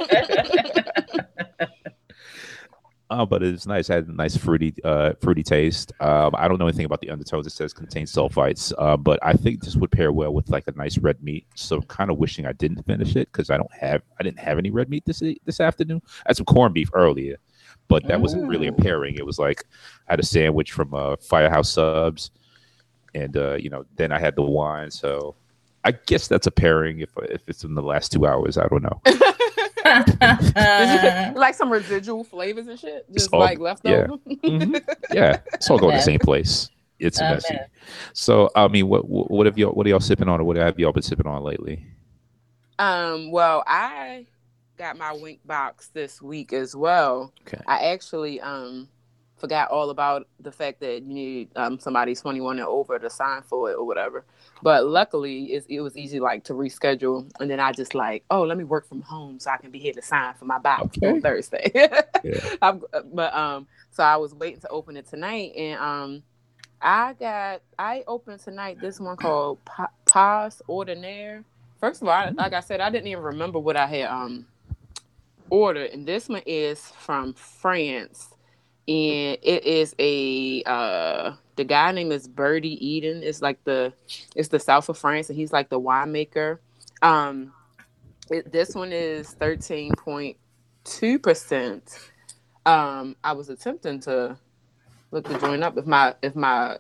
Oh, 3.09 3.25
but 3.25 3.43
it's 3.43 3.67
nice. 3.67 3.89
It 3.89 3.93
had 3.93 4.09
a 4.09 4.13
nice 4.13 4.37
fruity, 4.37 4.75
uh, 4.83 5.13
fruity 5.21 5.45
taste. 5.45 5.93
Um, 6.01 6.35
I 6.37 6.49
don't 6.49 6.59
know 6.59 6.67
anything 6.67 6.87
about 6.87 7.01
the 7.01 7.11
undertones. 7.11 7.47
It 7.47 7.53
says 7.53 7.73
contains 7.73 8.13
sulfites, 8.13 8.73
uh, 8.79 8.97
but 8.97 9.21
I 9.23 9.33
think 9.35 9.63
this 9.63 9.77
would 9.77 9.93
pair 9.93 10.11
well 10.11 10.35
with 10.35 10.51
like 10.51 10.67
a 10.67 10.73
nice 10.73 10.99
red 10.99 11.23
meat. 11.23 11.47
So, 11.55 11.81
kind 11.83 12.11
of 12.11 12.19
wishing 12.19 12.47
I 12.47 12.53
didn't 12.53 12.83
finish 12.85 13.15
it 13.15 13.31
because 13.31 13.49
I 13.49 13.59
don't 13.59 13.73
have, 13.73 14.03
I 14.19 14.25
didn't 14.25 14.41
have 14.41 14.59
any 14.59 14.71
red 14.71 14.91
meat 14.91 15.05
this 15.07 15.23
this 15.45 15.61
afternoon. 15.61 16.03
I 16.05 16.31
had 16.31 16.37
some 16.37 16.47
corned 16.47 16.75
beef 16.75 16.91
earlier, 16.95 17.37
but 17.87 18.07
that 18.09 18.21
wasn't 18.21 18.49
really 18.49 18.67
a 18.67 18.73
pairing. 18.73 19.15
It 19.15 19.25
was 19.25 19.39
like 19.39 19.65
I 20.09 20.13
had 20.15 20.21
a 20.21 20.27
sandwich 20.27 20.73
from 20.73 20.93
uh, 20.93 21.15
Firehouse 21.17 21.71
Subs, 21.71 22.33
and 23.15 23.37
uh, 23.37 23.55
you 23.55 23.71
know, 23.71 23.85
then 23.95 24.11
I 24.11 24.19
had 24.19 24.35
the 24.35 24.43
wine. 24.43 24.91
So, 24.91 25.37
I 25.87 25.93
guess 26.07 26.27
that's 26.27 26.47
a 26.49 26.51
pairing 26.51 26.99
if 27.01 27.11
if 27.31 27.49
it's 27.49 27.63
in 27.63 27.75
the 27.75 27.83
last 27.83 28.11
two 28.11 28.27
hours. 28.27 28.59
I 28.59 28.67
don't 28.67 28.83
know. 28.83 29.01
Did 29.05 30.09
you 30.09 30.99
put, 31.33 31.37
like 31.39 31.55
some 31.55 31.71
residual 31.71 32.25
flavors 32.25 32.67
and 32.67 32.79
shit, 32.79 33.07
just 33.13 33.33
all- 33.33 33.41
like 33.41 33.59
left 33.61 33.83
yeah. 33.85 34.07
over. 34.11 34.17
Mhm. 34.45 34.83
Yeah, 35.13 35.41
it's 35.53 35.71
all 35.71 35.79
going 35.79 35.93
to 35.93 35.99
the 35.99 36.03
same 36.03 36.19
place. 36.19 36.71
It's 36.99 37.21
Amen. 37.21 37.35
messy. 37.35 37.57
So, 38.15 38.51
I 38.57 38.69
mean, 38.69 38.89
what 38.89 39.09
what 39.09 39.31
what 39.31 39.47
have 39.47 39.57
y'all 39.59 39.73
what 39.73 39.87
are 39.87 39.91
y'all 39.91 40.01
sipping 40.01 40.29
on, 40.29 40.41
or 40.41 40.45
what 40.45 40.57
have 40.57 40.79
y'all 40.79 40.93
been 40.93 41.03
sipping 41.03 41.27
on 41.27 41.43
lately? 41.43 41.85
Um, 42.79 43.31
well, 43.31 43.63
I 43.67 44.27
got 44.77 44.97
my 44.99 45.13
Winc 45.13 45.39
box 45.47 45.89
this 45.95 46.21
week 46.21 46.53
as 46.53 46.75
well. 46.75 47.33
Okay. 47.47 47.63
I 47.67 47.91
actually 47.93 48.41
um 48.41 48.89
forgot 49.37 49.71
all 49.71 49.91
about 49.91 50.27
the 50.41 50.51
fact 50.51 50.81
that 50.81 51.03
you 51.03 51.15
need 51.15 51.49
um 51.57 51.79
somebody 51.79 52.15
21 52.15 52.59
and 52.59 52.67
over 52.67 52.99
to 52.99 53.11
sign 53.11 53.43
for 53.43 53.71
it 53.71 53.75
or 53.75 53.87
whatever. 53.87 54.25
But 54.63 54.87
luckily 54.87 55.53
it 55.53 55.81
was 55.81 55.97
easy 55.97 56.19
like 56.19 56.45
to 56.45 56.55
reschedule 56.55 57.31
and 57.41 57.51
then 57.51 57.61
I 57.61 57.73
just 57.73 57.95
like, 57.95 58.25
oh, 58.31 58.43
let 58.43 58.57
me 58.57 58.65
work 58.65 58.89
from 58.89 59.03
home 59.03 59.39
so 59.39 59.51
I 59.51 59.59
can 59.59 59.71
be 59.71 59.79
here 59.79 59.93
to 59.93 60.03
sign 60.03 60.35
for 60.35 60.47
my 60.47 60.59
box 60.59 60.97
Okay. 60.99 61.11
on 61.11 61.21
Thursday. 61.21 61.71
Yeah. 62.25 62.41
I'm, 62.63 62.83
but 63.13 63.33
um 63.35 63.67
so 63.93 64.03
I 64.03 64.17
was 64.17 64.35
waiting 64.35 64.61
to 64.63 64.69
open 64.69 64.97
it 64.97 65.07
tonight 65.07 65.53
and 65.57 65.79
um 65.81 66.23
I 66.83 67.13
got 67.13 67.63
I 67.79 68.03
opened 68.07 68.41
tonight 68.41 68.81
this 68.81 68.99
one 68.99 69.17
called 69.17 69.65
Pa- 69.65 69.91
Pas 70.07 70.61
Ordinaire. 70.69 71.45
First 71.79 72.03
of 72.03 72.09
all, 72.09 72.15
I, 72.15 72.31
like 72.31 72.53
I 72.53 72.61
said, 72.61 72.81
I 72.81 72.91
didn't 72.91 73.07
even 73.09 73.23
remember 73.23 73.59
what 73.59 73.77
I 73.77 73.87
had 73.87 74.07
um 74.09 74.47
ordered, 75.51 75.91
and 75.93 76.07
this 76.07 76.29
one 76.29 76.43
is 76.47 76.81
from 76.99 77.33
France, 77.35 78.31
and 78.89 79.39
it 79.43 79.65
is 79.65 79.95
a 79.99 80.63
uh 80.67 81.33
the 81.57 81.65
guy 81.65 81.93
name 81.93 82.13
is 82.13 82.29
Birdie 82.29 82.85
Eden. 82.87 83.23
It's 83.23 83.43
like 83.43 83.63
the 83.65 83.93
it's 84.35 84.49
the 84.49 84.61
south 84.61 84.89
of 84.89 84.99
France, 84.99 85.29
and 85.31 85.39
he's 85.39 85.53
like 85.53 85.69
the 85.71 85.81
winemaker. 85.81 86.59
Um, 87.03 87.53
it, 88.31 88.53
this 88.53 88.75
one 88.75 88.93
is 88.93 89.33
thirteen 89.33 89.97
point 89.97 90.37
two 90.85 91.19
percent. 91.19 91.99
Um, 92.67 93.17
I 93.25 93.33
was 93.33 93.49
attempting 93.49 94.01
to 94.01 94.39
look 95.13 95.27
to 95.29 95.39
join 95.39 95.63
up 95.63 95.77
if 95.79 95.87
my 95.87 96.15
if 96.23 96.35
my 96.37 96.79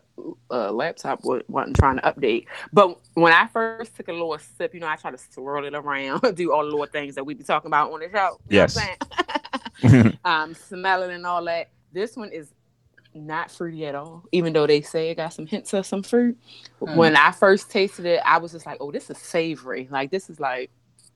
uh, 0.50 0.70
laptop 0.72 1.20
wasn't 1.24 1.76
trying 1.76 1.96
to 1.96 2.02
update. 2.02 2.46
But 2.72 2.98
when 3.14 3.32
I 3.32 3.46
first 3.48 3.96
took 3.96 4.08
a 4.08 4.12
little 4.12 4.38
sip, 4.38 4.74
you 4.74 4.80
know, 4.80 4.88
I 4.88 4.96
try 4.96 5.10
to 5.10 5.18
swirl 5.18 5.64
it 5.64 5.74
around, 5.74 6.20
do 6.36 6.52
all 6.52 6.64
the 6.64 6.70
little 6.70 6.86
things 6.86 7.14
that 7.16 7.24
we 7.24 7.34
be 7.34 7.44
talking 7.44 7.68
about 7.68 7.92
on 7.92 8.00
the 8.00 8.10
show. 8.10 8.40
You 8.48 8.54
know 8.56 8.66
Yes. 8.66 8.72
what 8.72 8.98
I'm 10.24 10.42
um, 10.50 10.54
smelling 10.54 11.10
and 11.12 11.26
all 11.26 11.44
that. 11.44 11.70
This 11.96 12.14
one 12.14 12.30
is 12.30 12.52
not 13.14 13.50
fruity 13.50 13.86
at 13.86 13.94
all, 13.94 14.22
even 14.30 14.52
though 14.52 14.66
they 14.66 14.82
say 14.82 15.08
it 15.08 15.14
got 15.14 15.32
some 15.32 15.46
hints 15.46 15.72
of 15.72 15.86
some 15.86 16.02
fruit. 16.02 16.36
Mm. 16.82 16.94
When 16.96 17.16
I 17.16 17.32
first 17.32 17.70
tasted 17.70 18.04
it, 18.04 18.20
I 18.22 18.36
was 18.36 18.52
just 18.52 18.66
like, 18.66 18.76
"Oh, 18.80 18.92
this 18.92 19.08
is 19.08 19.16
savory. 19.16 19.88
Like 19.90 20.10
this 20.10 20.28
is 20.28 20.38
like 20.38 20.70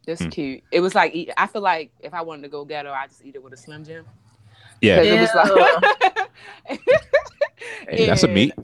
this 0.07 0.23
Mm. 0.23 0.31
cute." 0.33 0.65
It 0.73 0.81
was 0.81 0.95
like 0.95 1.15
I 1.37 1.47
feel 1.47 1.61
like 1.61 1.93
if 2.01 2.15
I 2.15 2.23
wanted 2.23 2.43
to 2.43 2.49
go 2.49 2.65
ghetto, 2.65 2.91
I 2.91 3.07
just 3.09 3.23
eat 3.25 3.35
it 3.35 3.43
with 3.43 3.53
a 3.53 3.59
Slim 3.59 3.85
Jim. 3.85 4.07
Yeah. 4.81 5.03
it 5.03 5.21
was 5.21 5.31
like, 5.35 6.79
Hey, 7.89 8.07
that's 8.07 8.23
a 8.23 8.29
meat. 8.39 8.55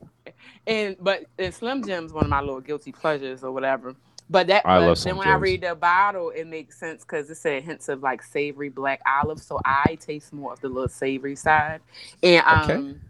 And 0.67 0.97
but 0.99 1.25
and 1.39 1.53
Slim 1.55 1.85
Jim's 1.85 2.15
one 2.15 2.25
of 2.25 2.31
my 2.31 2.41
little 2.41 2.63
guilty 2.63 2.93
pleasures 2.93 3.45
or 3.45 3.53
whatever. 3.53 3.95
But 4.29 4.49
that 4.49 4.67
I 4.67 4.79
but 4.79 4.87
love 4.87 4.89
then 4.89 4.97
Slim 4.97 5.17
when 5.19 5.29
I 5.29 5.35
read 5.37 5.61
the 5.63 5.75
bottle, 5.77 6.31
it 6.31 6.47
makes 6.47 6.79
sense 6.81 7.03
because 7.05 7.31
it 7.31 7.37
said 7.37 7.63
hints 7.63 7.89
of 7.89 8.03
like 8.03 8.23
savory 8.23 8.69
black 8.71 9.01
olive. 9.07 9.39
So 9.41 9.61
I 9.65 9.97
taste 10.01 10.33
more 10.33 10.53
of 10.53 10.61
the 10.61 10.69
little 10.69 10.89
savory 10.89 11.37
side. 11.37 11.81
And 12.25 12.45
Okay. 12.63 12.75
um 12.75 13.01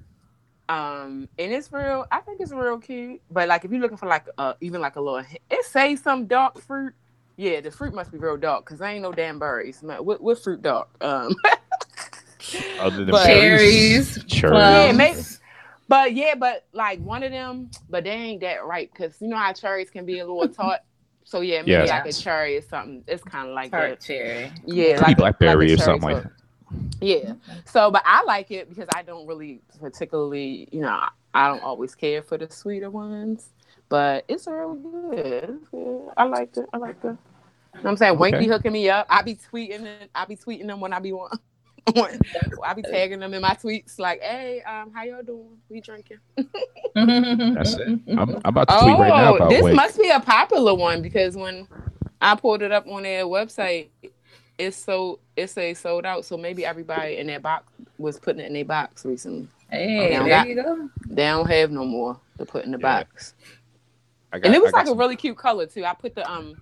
um 0.68 1.28
and 1.38 1.52
it's 1.52 1.72
real 1.72 2.04
I 2.12 2.20
think 2.20 2.40
it's 2.40 2.52
real 2.52 2.78
cute. 2.78 3.22
But 3.30 3.48
like 3.48 3.64
if 3.64 3.70
you're 3.70 3.80
looking 3.80 3.96
for 3.96 4.06
like 4.08 4.26
uh 4.36 4.54
even 4.60 4.80
like 4.82 4.96
a 4.96 5.00
little 5.00 5.24
it 5.50 5.64
say 5.64 5.96
some 5.96 6.26
dark 6.26 6.60
fruit. 6.60 6.92
Yeah, 7.38 7.60
the 7.60 7.70
fruit 7.70 7.94
must 7.94 8.10
be 8.12 8.18
real 8.18 8.36
dark 8.38 8.64
because 8.64 8.78
there 8.78 8.88
ain't 8.88 9.02
no 9.02 9.12
damn 9.12 9.38
berries. 9.38 9.82
Man, 9.82 10.04
What, 10.04 10.22
what 10.22 10.38
fruit 10.42 10.60
dark? 10.62 10.88
Um 11.02 11.34
Other 12.80 12.98
than 13.04 13.06
But- 13.10 13.26
berries, 13.26 14.14
Cherries, 14.16 14.24
cherries. 14.26 14.54
Yeah, 14.58 14.82
plums. 14.92 14.98
maybe- 14.98 15.22
But 15.88 16.14
yeah, 16.14 16.34
but 16.34 16.66
like 16.72 17.00
one 17.00 17.22
of 17.22 17.30
them, 17.30 17.70
but 17.88 18.04
they 18.04 18.10
ain't 18.10 18.40
that 18.42 18.64
right 18.66 18.90
because 18.92 19.16
you 19.20 19.28
know 19.28 19.36
how 19.36 19.52
cherries 19.52 19.88
can 19.90 20.04
be 20.04 20.18
a 20.18 20.26
little 20.26 20.48
tart. 20.52 20.80
So 21.28 21.40
yeah, 21.40 21.58
maybe 21.58 21.72
Yes. 21.72 21.88
like 21.90 22.06
a 22.06 22.12
cherry 22.12 22.56
or 22.56 22.62
something. 22.62 23.02
It's 23.08 23.22
kind 23.24 23.48
of 23.48 23.54
like 23.54 23.72
tart 23.72 23.98
that. 23.98 24.00
cherry. 24.00 24.52
Yeah, 24.64 24.96
Could 24.96 25.00
be 25.00 25.02
like 25.06 25.12
a- 25.12 25.16
blackberry 25.16 25.68
like 25.70 25.78
a 25.78 25.82
or 25.82 25.84
something 25.84 26.08
like 26.08 26.22
tart. 26.22 26.32
Yeah. 27.00 27.32
So, 27.64 27.90
but 27.90 28.02
I 28.06 28.22
like 28.22 28.52
it 28.52 28.68
because 28.68 28.88
I 28.94 29.02
don't 29.02 29.26
really 29.26 29.60
particularly, 29.80 30.68
you 30.70 30.80
know, 30.82 31.00
I 31.34 31.48
don't 31.48 31.62
always 31.64 31.94
care 31.96 32.22
for 32.22 32.38
the 32.38 32.48
sweeter 32.50 32.90
ones. 32.90 33.50
But 33.88 34.24
it's 34.28 34.46
real 34.46 34.74
good. 34.74 35.58
It's 35.60 35.68
good. 35.70 36.08
I 36.16 36.24
like 36.24 36.56
it. 36.56 36.66
I 36.72 36.76
like 36.76 36.96
it. 37.02 37.04
You 37.04 37.10
know 37.10 37.18
what 37.82 37.90
I'm 37.90 37.96
saying? 37.96 38.18
Winc 38.18 38.34
Okay. 38.36 38.44
be 38.46 38.50
hooking 38.50 38.72
me 38.72 38.88
up. 38.88 39.06
I 39.10 39.22
be 39.22 39.34
tweeting 39.34 39.82
it. 39.84 40.10
I 40.14 40.24
be 40.26 40.36
tweeting 40.36 40.66
them 40.68 40.80
when 40.80 40.92
I 40.92 40.98
be 41.00 41.12
want. 41.12 41.40
I 42.64 42.74
be 42.74 42.82
tagging 42.82 43.20
them 43.20 43.32
in 43.34 43.42
my 43.42 43.54
tweets 43.54 43.98
like, 43.98 44.20
"Hey, 44.20 44.62
um, 44.62 44.92
how 44.92 45.04
y'all 45.04 45.22
doing? 45.22 45.56
We 45.68 45.80
drinking?" 45.80 46.18
That's 46.94 47.74
it. 47.74 47.88
I'm, 48.08 48.18
I'm 48.18 48.40
about 48.44 48.68
to 48.68 48.78
tweet 48.80 48.98
right 48.98 49.08
now 49.08 49.32
Oh, 49.32 49.36
about 49.36 49.50
this 49.50 49.62
Winc. 49.62 49.76
must 49.76 49.98
be 49.98 50.10
a 50.10 50.20
popular 50.20 50.74
one 50.74 51.02
because 51.02 51.36
when 51.36 51.68
I 52.20 52.34
pulled 52.34 52.62
it 52.62 52.72
up 52.72 52.86
on 52.88 53.02
their 53.04 53.24
website, 53.24 53.88
it's 54.58 54.76
so 54.76 55.20
it's 55.36 55.56
a 55.58 55.74
sold 55.74 56.06
out. 56.06 56.24
So 56.24 56.36
maybe 56.36 56.64
everybody 56.64 57.18
in 57.18 57.26
that 57.28 57.42
box 57.42 57.64
was 57.98 58.18
putting 58.18 58.40
it 58.40 58.46
in 58.46 58.54
their 58.54 58.64
box 58.64 59.04
recently. 59.04 59.48
Hey, 59.70 60.16
Okay. 60.18 60.28
there 60.28 60.46
you 60.46 60.54
go. 60.56 60.88
They 61.08 61.24
don't 61.24 61.48
have 61.50 61.70
no 61.70 61.84
more 61.84 62.18
to 62.38 62.44
put 62.46 62.64
in 62.64 62.70
the 62.72 62.78
Yeah. 62.78 63.00
box. 63.04 63.34
I 64.32 64.38
got- 64.38 64.46
And 64.46 64.54
it 64.54 64.60
was 64.62 64.68
I 64.68 64.72
got 64.72 64.76
like 64.78 64.86
a 64.86 64.88
some- 64.90 64.98
really 64.98 65.16
cute 65.16 65.36
color 65.36 65.66
too. 65.66 65.84
I 65.84 65.92
put 65.94 66.14
the 66.14 66.28
um 66.30 66.60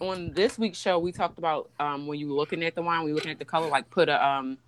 on 0.00 0.32
this 0.34 0.58
week's 0.58 0.78
show 0.78 0.98
we 0.98 1.12
talked 1.12 1.38
about 1.38 1.70
um 1.80 2.06
when 2.06 2.18
you 2.18 2.28
were 2.28 2.34
looking 2.34 2.64
at 2.64 2.74
the 2.74 2.82
wine, 2.82 3.04
we 3.04 3.10
were 3.12 3.16
looking 3.16 3.32
at 3.32 3.38
the 3.38 3.44
color, 3.44 3.68
like 3.68 3.90
put 3.90 4.08
a 4.08 4.26
um 4.26 4.58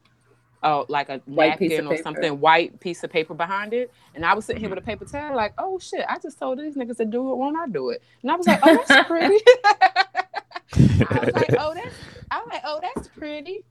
oh 0.63 0.87
like 0.89 1.09
a 1.09 1.23
White 1.27 1.59
piece 1.59 1.73
napkin 1.73 1.87
of 1.87 1.87
or 1.87 1.97
paper. 1.97 2.03
something 2.03 2.41
white 2.41 2.81
piece 2.81 3.05
of 3.05 3.11
paper 3.11 3.35
behind 3.35 3.73
it. 3.75 3.93
And 4.15 4.25
I 4.27 4.35
was 4.35 4.47
sitting 4.47 4.61
here 4.61 4.71
with 4.71 4.79
a 4.79 4.83
paper 4.83 5.05
towel, 5.07 5.37
like, 5.37 5.55
oh 5.59 5.79
shit, 5.79 6.05
I 6.09 6.19
just 6.19 6.39
told 6.39 6.59
these 6.59 6.77
niggas 6.77 6.99
to 6.99 7.05
do 7.07 7.33
it, 7.33 7.37
won't 7.37 7.57
I 7.59 7.69
do 7.69 7.91
it? 7.91 8.03
And 8.23 8.31
I 8.31 8.37
was 8.37 8.47
like, 8.47 8.61
oh 8.63 8.75
that's 8.75 8.97
pretty. 9.07 9.39
I 11.09 11.21
was 11.21 11.33
like, 11.35 11.55
oh 11.59 11.75
that's 11.75 11.97
I 12.31 12.39
was 12.39 12.49
like, 12.53 12.63
oh 12.65 12.81
that's 12.83 13.09
pretty. 13.09 13.65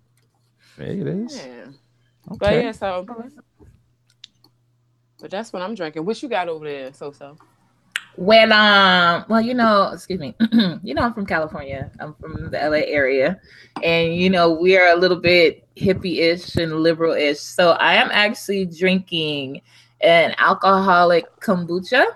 Hey, 0.77 0.99
it 1.01 1.07
is. 1.07 1.35
Yeah. 1.35 1.65
But 2.39 2.57
Okay. 2.57 2.59
yeah, 2.59 2.71
so 2.71 3.09
but 5.19 5.31
that's 5.31 5.53
what 5.53 5.61
I'm 5.61 5.75
drinking. 5.75 6.05
What 6.05 6.21
you 6.23 6.29
got 6.29 6.49
over 6.49 6.65
there, 6.65 6.93
so 6.93 7.11
so? 7.11 7.37
Well, 8.19 8.51
um, 8.51 9.23
well, 9.29 9.39
you 9.39 9.53
know, 9.53 9.91
excuse 9.93 10.19
me, 10.19 10.35
you 10.83 10.93
know, 10.93 11.03
I'm 11.03 11.13
from 11.13 11.25
California. 11.25 11.89
I'm 12.01 12.13
from 12.15 12.51
the 12.51 12.57
LA 12.57 12.83
area, 12.85 13.39
and 13.81 14.13
you 14.13 14.29
know, 14.29 14.51
we 14.51 14.77
are 14.77 14.89
a 14.89 14.95
little 14.97 15.21
bit 15.21 15.65
hippie-ish 15.77 16.57
and 16.57 16.81
liberal-ish. 16.81 17.39
So 17.39 17.71
I 17.71 17.93
am 17.93 18.09
actually 18.11 18.65
drinking 18.65 19.61
an 20.01 20.35
alcoholic 20.37 21.33
kombucha. 21.39 22.07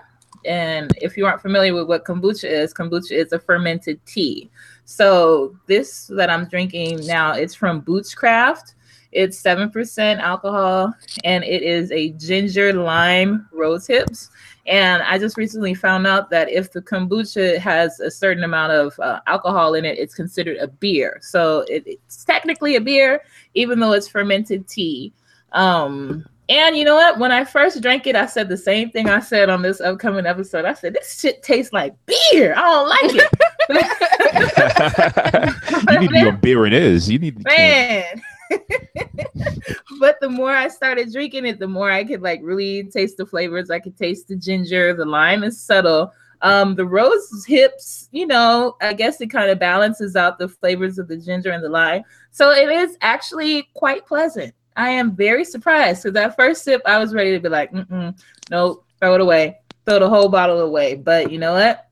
And 0.44 0.92
if 1.00 1.16
you 1.16 1.24
aren't 1.24 1.40
familiar 1.40 1.72
with 1.72 1.88
what 1.88 2.04
kombucha 2.04 2.50
is, 2.50 2.74
kombucha 2.74 3.12
is 3.12 3.32
a 3.32 3.38
fermented 3.38 3.98
tea. 4.04 4.50
So 4.84 5.56
this 5.68 6.08
that 6.08 6.28
I'm 6.28 6.44
drinking 6.50 7.06
now, 7.06 7.32
it's 7.32 7.54
from 7.54 7.80
Boochcraft. 7.80 8.74
It's 9.14 9.38
seven 9.38 9.70
percent 9.70 10.20
alcohol, 10.20 10.92
and 11.22 11.44
it 11.44 11.62
is 11.62 11.92
a 11.92 12.10
ginger 12.10 12.72
lime 12.72 13.48
rose 13.52 13.86
hips. 13.86 14.30
And 14.66 15.02
I 15.02 15.18
just 15.18 15.36
recently 15.36 15.74
found 15.74 16.06
out 16.06 16.30
that 16.30 16.50
if 16.50 16.72
the 16.72 16.80
kombucha 16.80 17.58
has 17.58 18.00
a 18.00 18.10
certain 18.10 18.44
amount 18.44 18.72
of 18.72 18.98
uh, 18.98 19.20
alcohol 19.26 19.74
in 19.74 19.84
it, 19.84 19.98
it's 19.98 20.14
considered 20.14 20.56
a 20.56 20.68
beer. 20.68 21.20
So 21.22 21.66
it, 21.68 21.82
it's 21.86 22.24
technically 22.24 22.76
a 22.76 22.80
beer, 22.80 23.20
even 23.54 23.78
though 23.78 23.92
it's 23.92 24.08
fermented 24.08 24.66
tea. 24.66 25.12
Um, 25.52 26.24
and 26.48 26.74
you 26.76 26.84
know 26.84 26.94
what? 26.94 27.18
When 27.18 27.30
I 27.30 27.44
first 27.44 27.82
drank 27.82 28.06
it, 28.06 28.16
I 28.16 28.24
said 28.26 28.48
the 28.48 28.56
same 28.56 28.90
thing 28.90 29.08
I 29.08 29.20
said 29.20 29.50
on 29.50 29.62
this 29.62 29.80
upcoming 29.80 30.26
episode. 30.26 30.64
I 30.64 30.74
said, 30.74 30.94
this 30.94 31.20
shit 31.20 31.42
tastes 31.42 31.72
like 31.72 31.94
beer. 32.06 32.54
I 32.56 32.60
don't 32.60 32.88
like 32.88 33.14
it. 33.14 33.30
you 35.90 36.00
need 36.00 36.08
to 36.08 36.12
be 36.12 36.28
a 36.28 36.32
beer 36.32 36.66
it 36.66 36.72
is. 36.72 37.08
You 37.10 37.18
need 37.18 37.36
to 37.36 37.42
man 37.44 38.22
but 40.00 40.16
the 40.20 40.28
more 40.28 40.54
i 40.54 40.68
started 40.68 41.12
drinking 41.12 41.46
it 41.46 41.58
the 41.58 41.66
more 41.66 41.90
i 41.90 42.04
could 42.04 42.22
like 42.22 42.40
really 42.42 42.84
taste 42.84 43.16
the 43.16 43.26
flavors. 43.26 43.70
I 43.70 43.78
could 43.78 43.96
taste 43.96 44.28
the 44.28 44.36
ginger 44.36 44.94
the 44.94 45.04
lime 45.04 45.44
is 45.44 45.60
subtle. 45.60 46.12
Um 46.42 46.74
the 46.74 46.84
rose 46.84 47.44
hips 47.46 48.08
you 48.12 48.26
know 48.26 48.76
i 48.82 48.92
guess 48.92 49.20
it 49.20 49.28
kind 49.28 49.50
of 49.50 49.58
balances 49.58 50.16
out 50.16 50.38
the 50.38 50.48
flavors 50.48 50.98
of 50.98 51.08
the 51.08 51.16
ginger 51.16 51.50
and 51.50 51.64
the 51.64 51.68
lime. 51.68 52.02
So 52.30 52.50
it 52.50 52.68
is 52.68 52.96
actually 53.00 53.68
quite 53.74 54.06
pleasant. 54.06 54.54
I 54.76 54.90
am 54.90 55.14
very 55.14 55.44
surprised. 55.44 56.02
Because 56.02 56.14
that 56.14 56.36
first 56.36 56.64
sip 56.64 56.82
i 56.84 56.98
was 56.98 57.14
ready 57.14 57.32
to 57.32 57.40
be 57.40 57.48
like 57.48 57.72
Mm-mm, 57.72 58.18
nope 58.50 58.84
throw 59.00 59.14
it 59.14 59.20
away. 59.20 59.60
Throw 59.86 59.98
the 59.98 60.08
whole 60.08 60.28
bottle 60.28 60.60
away. 60.60 60.94
But 60.94 61.30
you 61.30 61.38
know 61.38 61.52
what 61.54 61.88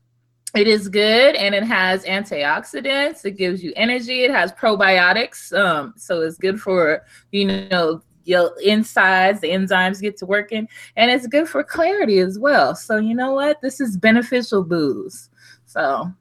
it 0.55 0.67
is 0.67 0.87
good 0.87 1.35
and 1.35 1.55
it 1.55 1.63
has 1.63 2.05
antioxidants. 2.05 3.25
It 3.25 3.37
gives 3.37 3.63
you 3.63 3.73
energy. 3.75 4.23
It 4.23 4.31
has 4.31 4.51
probiotics. 4.51 5.51
Um, 5.57 5.93
so 5.97 6.21
it's 6.21 6.37
good 6.37 6.61
for, 6.61 7.03
you 7.31 7.67
know, 7.69 8.01
your 8.25 8.51
insides, 8.63 9.41
the 9.41 9.49
enzymes 9.49 9.99
get 9.99 10.15
to 10.17 10.25
working, 10.25 10.67
and 10.95 11.11
it's 11.11 11.27
good 11.27 11.49
for 11.49 11.63
clarity 11.63 12.19
as 12.19 12.39
well. 12.39 12.73
So 12.75 12.97
you 12.97 13.13
know 13.15 13.33
what? 13.33 13.61
This 13.61 13.81
is 13.81 13.97
beneficial 13.97 14.63
booze. 14.63 15.29
So 15.65 16.11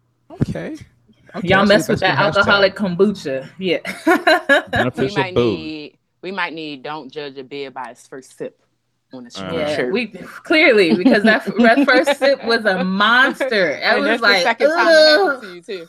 Okay. 0.40 0.76
okay. 1.36 1.46
y'all 1.48 1.66
mess 1.66 1.88
with 1.88 2.00
that 2.00 2.14
a 2.14 2.32
good 2.32 2.38
alcoholic 2.38 2.74
kombucha. 2.74 3.48
Yeah. 3.58 3.80
We 4.96 5.14
might 5.14 5.34
booze. 5.34 5.58
need 5.58 5.98
we 6.22 6.30
might 6.30 6.52
need 6.54 6.82
don't 6.82 7.10
judge 7.12 7.36
a 7.36 7.44
beer 7.44 7.70
by 7.70 7.90
its 7.90 8.06
first 8.06 8.36
sip 8.38 8.62
on 9.12 9.25
the 9.25 9.40
Uh, 9.47 9.52
yeah, 9.54 9.76
shirt. 9.76 9.92
we 9.92 10.07
clearly 10.09 10.95
because 10.97 11.23
that, 11.25 11.45
that 11.59 11.85
first 11.87 12.19
sip 12.19 12.45
was 12.45 12.64
a 12.64 12.83
monster. 13.02 13.78
I 13.83 13.95
and 13.97 14.00
was 14.00 14.09
that's 14.09 14.21
the 14.23 14.26
like, 14.28 14.42
second 14.42 14.69
time 14.71 14.87
it 14.88 14.92
"Ugh, 14.92 15.42
to 15.42 15.54
you 15.54 15.62
too. 15.62 15.88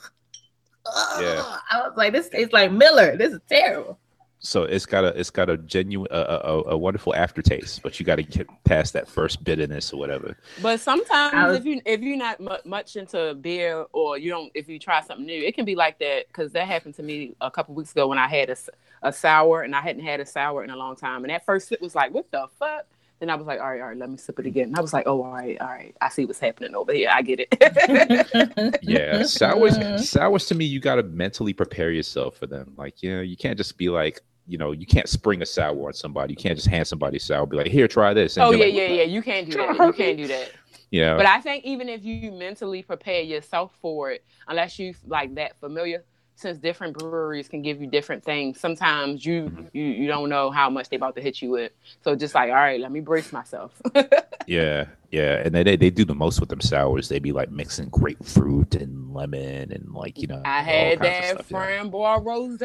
ugh." 0.86 1.22
Yeah. 1.22 1.58
I 1.72 1.80
was 1.88 1.94
like, 1.96 2.14
this 2.14 2.30
tastes 2.30 2.54
like 2.54 2.72
Miller. 2.72 3.16
This 3.18 3.34
is 3.34 3.40
terrible. 3.50 4.00
So 4.46 4.64
it's 4.64 4.86
got 4.86 5.06
a 5.06 5.18
it's 5.18 5.30
got 5.30 5.50
a 5.50 5.56
genuine 5.56 6.10
a, 6.12 6.18
a, 6.20 6.64
a 6.72 6.78
wonderful 6.78 7.16
aftertaste, 7.16 7.82
but 7.82 7.98
you 7.98 8.06
got 8.06 8.18
to 8.18 8.24
get 8.24 8.46
past 8.66 8.92
that 8.92 9.08
first 9.08 9.42
bitterness 9.42 9.94
or 9.94 9.98
whatever. 10.02 10.36
But 10.62 10.82
sometimes 10.82 11.34
was- 11.34 11.58
if 11.60 11.66
you 11.66 11.82
if 11.86 12.02
you're 12.02 12.18
not 12.18 12.42
mu- 12.42 12.58
much 12.66 12.98
into 12.98 13.36
beer 13.36 13.86
or 13.94 14.18
you 14.18 14.30
don't 14.30 14.52
if 14.54 14.68
you 14.68 14.80
try 14.80 15.02
something 15.02 15.26
new, 15.26 15.42
it 15.42 15.56
can 15.56 15.64
be 15.64 15.76
like 15.76 15.98
that 16.00 16.28
because 16.28 16.52
that 16.52 16.68
happened 16.68 16.96
to 16.96 17.04
me 17.04 17.34
a 17.40 17.50
couple 17.50 17.74
weeks 17.74 17.94
ago 17.94 18.10
when 18.10 18.18
I 18.18 18.28
had 18.28 18.50
a, 18.50 18.58
a 19.04 19.14
sour 19.14 19.62
and 19.62 19.74
I 19.74 19.80
hadn't 19.80 20.04
had 20.04 20.20
a 20.20 20.26
sour 20.26 20.62
in 20.66 20.72
a 20.72 20.76
long 20.76 20.98
time, 20.98 21.24
and 21.24 21.30
that 21.32 21.46
first 21.46 21.70
sip 21.70 21.80
was 21.82 21.96
like, 21.96 22.14
what 22.14 22.30
the 22.30 22.48
fuck? 22.60 22.86
Then 23.24 23.30
I 23.30 23.36
was 23.36 23.48
like, 23.48 23.62
all 23.62 23.70
right, 23.70 23.80
all 23.80 23.88
right, 23.88 23.98
let 23.98 24.10
me 24.10 24.18
sip 24.18 24.38
it 24.38 24.46
again. 24.46 24.66
And 24.66 24.76
I 24.76 24.82
was 24.82 24.92
like, 24.92 25.08
oh, 25.08 25.24
all 25.24 25.32
right, 25.32 25.58
all 25.62 25.68
right, 25.68 25.96
I 26.02 26.10
see 26.10 26.26
what's 26.26 26.40
happening 26.40 26.76
over 26.76 26.92
here. 26.92 27.10
I 27.10 27.22
get 27.22 27.40
it. 27.40 28.80
Yeah, 28.84 29.24
sours 29.24 30.10
sours 30.10 30.46
to 30.48 30.56
me, 30.56 30.66
you 30.66 30.82
got 30.82 30.96
to 30.96 31.04
mentally 31.04 31.54
prepare 31.54 31.90
yourself 31.90 32.36
for 32.36 32.48
them. 32.48 32.74
Like, 32.76 33.02
you 33.02 33.16
know, 33.16 33.22
you 33.22 33.38
can't 33.38 33.58
just 33.58 33.78
be 33.78 33.88
like, 33.88 34.20
you 34.46 34.58
know, 34.58 34.74
you 34.74 34.86
can't 34.86 35.08
spring 35.08 35.42
a 35.42 35.46
sour 35.46 35.88
on 35.88 35.94
somebody. 35.94 36.34
You 36.34 36.36
can't 36.36 36.58
just 36.58 36.68
hand 36.68 36.86
somebody 36.86 37.18
sour, 37.18 37.46
be 37.46 37.56
like, 37.56 37.68
here, 37.68 37.88
try 37.88 38.14
this. 38.14 38.36
And 38.36 38.46
oh 38.46 38.52
yeah, 38.52 38.66
like, 38.66 38.74
yeah, 38.74 38.88
yeah. 38.88 39.04
You 39.04 39.22
can't 39.22 39.50
do 39.50 39.56
that. 39.56 39.78
You 39.78 39.94
can't 39.94 40.18
do 40.18 40.28
that. 40.28 40.52
Yeah. 40.92 41.16
But 41.16 41.26
I 41.26 41.40
think 41.40 41.64
even 41.64 41.90
if 41.90 42.04
you 42.04 42.32
mentally 42.32 42.84
prepare 42.84 43.22
yourself 43.22 43.72
for 43.82 44.12
it, 44.12 44.24
unless 44.50 44.78
you 44.78 44.94
like 45.08 45.34
that 45.36 45.60
familiar, 45.60 46.04
since 46.36 46.58
different 46.58 46.98
breweries 46.98 47.48
can 47.48 47.62
give 47.62 47.82
you 47.82 47.88
different 47.88 48.24
things, 48.24 48.60
sometimes 48.60 49.26
you 49.26 49.44
Mm-hmm. 49.44 49.66
you 49.74 49.84
you 49.84 50.08
don't 50.08 50.30
know 50.30 50.52
how 50.52 50.70
much 50.70 50.90
they 50.90 50.96
about 50.96 51.16
to 51.16 51.22
hit 51.22 51.42
you 51.42 51.50
with. 51.52 51.72
So 52.04 52.16
just 52.16 52.36
like, 52.36 52.50
all 52.50 52.56
right, 52.56 52.80
let 52.80 52.92
me 52.92 53.00
brace 53.00 53.32
myself. 53.34 53.82
yeah, 54.48 54.86
yeah. 55.12 55.42
And 55.44 55.54
they, 55.54 55.64
they 55.64 55.76
they 55.76 55.90
do 55.90 56.06
the 56.06 56.16
most 56.16 56.40
with 56.40 56.50
them 56.50 56.62
sours. 56.62 57.10
They 57.10 57.20
be 57.20 57.32
like 57.32 57.52
mixing 57.52 57.90
grapefruit 57.90 58.76
and 58.76 59.14
lemon 59.14 59.72
and 59.72 59.94
like 59.94 60.20
you 60.20 60.28
know. 60.28 60.42
I 60.46 60.62
had 60.62 61.00
that 61.00 61.26
stuff, 61.26 61.52
yeah. 61.52 61.58
framboise 61.58 62.26
rose. 62.26 62.60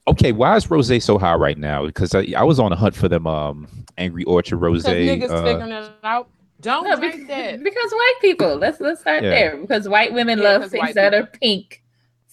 Okay, 0.07 0.31
why 0.31 0.55
is 0.55 0.69
rose 0.69 1.03
so 1.03 1.17
high 1.17 1.33
right 1.33 1.57
now? 1.57 1.85
Because 1.87 2.13
I, 2.13 2.27
I 2.37 2.43
was 2.43 2.59
on 2.59 2.71
a 2.71 2.75
hunt 2.75 2.95
for 2.95 3.09
them 3.09 3.25
um 3.25 3.67
Angry 3.97 4.23
Orchard 4.25 4.57
rose. 4.57 4.83
Niggas 4.85 5.29
Uh, 5.29 5.43
figuring 5.43 5.71
it 5.71 5.91
out. 6.03 6.29
Don't 6.61 6.87
No, 6.87 6.95
drink 6.95 7.15
be- 7.15 7.23
that. 7.25 7.63
because 7.63 7.91
white 7.91 8.15
people. 8.21 8.55
Let's 8.55 8.79
let's 8.79 9.01
start 9.01 9.23
Yeah. 9.23 9.29
there. 9.29 9.57
Because 9.57 9.87
white 9.89 10.13
women 10.13 10.39
Yeah, 10.39 10.43
love 10.45 10.61
'cause 10.63 10.71
things 10.71 10.93
that 10.95 11.11
people. 11.13 11.23
are 11.27 11.37
pink. 11.39 11.81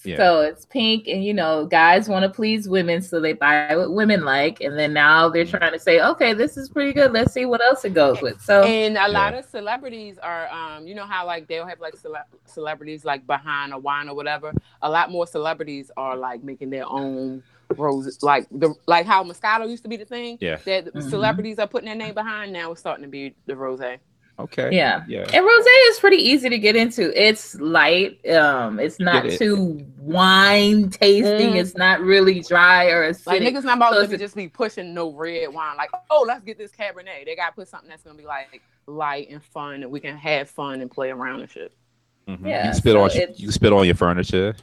Yeah. 0.05 0.17
So 0.17 0.41
it's 0.41 0.65
pink, 0.65 1.07
and 1.07 1.25
you 1.25 1.33
know, 1.33 1.65
guys 1.67 2.09
want 2.09 2.25
to 2.25 2.29
please 2.29 2.69
women, 2.69 3.03
so 3.03 3.21
they 3.21 3.35
buy 3.35 3.77
what 3.77 3.93
women 3.93 4.25
like, 4.25 4.61
and 4.61 4.77
then 4.77 4.93
now 4.93 5.29
they're 5.29 5.45
Mm-hmm. 5.45 5.57
trying 5.59 5.73
to 5.75 5.79
say, 5.79 6.01
okay, 6.01 6.35
this 6.35 6.57
is 6.57 6.69
pretty 6.69 6.93
good. 6.93 7.13
Let's 7.13 7.33
see 7.33 7.45
what 7.47 7.61
else 7.63 7.85
it 7.85 7.95
goes 7.95 8.21
with. 8.21 8.41
So 8.41 8.65
And 8.65 8.97
a 8.99 9.07
lot 9.09 9.35
of 9.35 9.45
celebrities 9.45 10.19
are, 10.19 10.49
um, 10.51 10.89
you 10.89 10.97
know 10.97 11.05
how 11.05 11.25
like 11.25 11.47
they'll 11.47 11.67
have 11.67 11.79
like 11.79 11.97
cele- 11.97 12.27
celebrities 12.47 13.05
like 13.05 13.25
behind 13.29 13.73
a 13.73 13.79
wine 13.79 14.09
or 14.09 14.17
whatever. 14.17 14.53
A 14.83 14.91
lot 14.91 15.11
more 15.13 15.25
celebrities 15.27 15.93
are 15.97 16.17
like 16.17 16.43
making 16.43 16.71
their 16.71 16.89
own 16.89 17.45
roses, 17.77 18.23
like 18.25 18.47
the 18.51 18.75
like 18.89 19.07
how 19.07 19.23
Moscato 19.23 19.69
used 19.71 19.85
to 19.85 19.89
be 19.89 19.97
the 19.97 20.05
thing. 20.05 20.37
Yeah. 20.41 20.57
That 20.65 20.87
Mhm. 20.95 21.11
celebrities 21.11 21.61
are 21.61 21.69
putting 21.69 21.87
their 21.87 21.95
name 21.95 22.15
behind. 22.15 22.53
Now 22.53 22.73
it's 22.73 22.81
starting 22.81 23.05
to 23.05 23.09
be 23.09 23.35
the 23.47 23.55
rose. 23.55 23.81
Okay. 24.39 24.71
yeah. 24.73 25.05
Yeah. 25.07 25.27
And 25.33 25.45
rose 25.45 25.65
is 25.67 25.99
pretty 26.01 26.17
easy 26.17 26.49
to 26.49 26.59
get 26.59 26.75
into. 26.75 27.13
It's 27.21 27.55
light. 27.57 28.19
Um, 28.29 28.81
it's 28.81 28.99
not 28.99 29.27
it. 29.27 29.39
too 29.39 29.87
wine 29.99 30.91
tasting. 30.91 31.53
Mm. 31.53 31.57
It's 31.57 31.77
not 31.77 32.01
really 32.01 32.41
dry 32.41 32.87
or 32.87 33.09
acidic. 33.11 33.27
Like 33.27 33.43
niggas 33.43 33.65
not 33.65 33.77
about 33.77 33.93
So 33.93 33.99
to 33.99 34.05
if 34.05 34.11
be 34.11 34.17
it- 34.17 34.19
just 34.19 34.35
be 34.35 34.49
pushing 34.49 34.95
no 34.95 35.13
red 35.13 35.53
wine. 35.53 35.77
Like 35.77 35.91
oh, 36.11 36.25
let's 36.27 36.43
get 36.45 36.59
this 36.59 36.73
Cabernet. 36.73 37.27
They 37.27 37.37
gotta 37.37 37.55
put 37.55 37.69
something 37.69 37.89
that's 37.89 38.03
gonna 38.03 38.17
be 38.19 38.25
like 38.25 38.63
light 38.87 39.29
and 39.31 39.43
fun, 39.43 39.83
and 39.83 39.93
we 39.93 40.01
can 40.01 40.17
have 40.17 40.49
fun 40.51 40.81
and 40.81 40.91
play 40.91 41.11
around 41.11 41.41
and 41.41 41.51
shit. 41.51 41.73
Mhm. 42.29 42.47
Yeah, 42.47 42.59
you 42.59 42.63
can 42.71 42.75
spit 42.75 42.93
so 42.95 43.01
on 43.03 43.11
you 43.37 43.47
can 43.47 43.53
spit 43.53 43.73
on 43.73 43.85
your 43.87 43.95
furniture. 43.95 44.55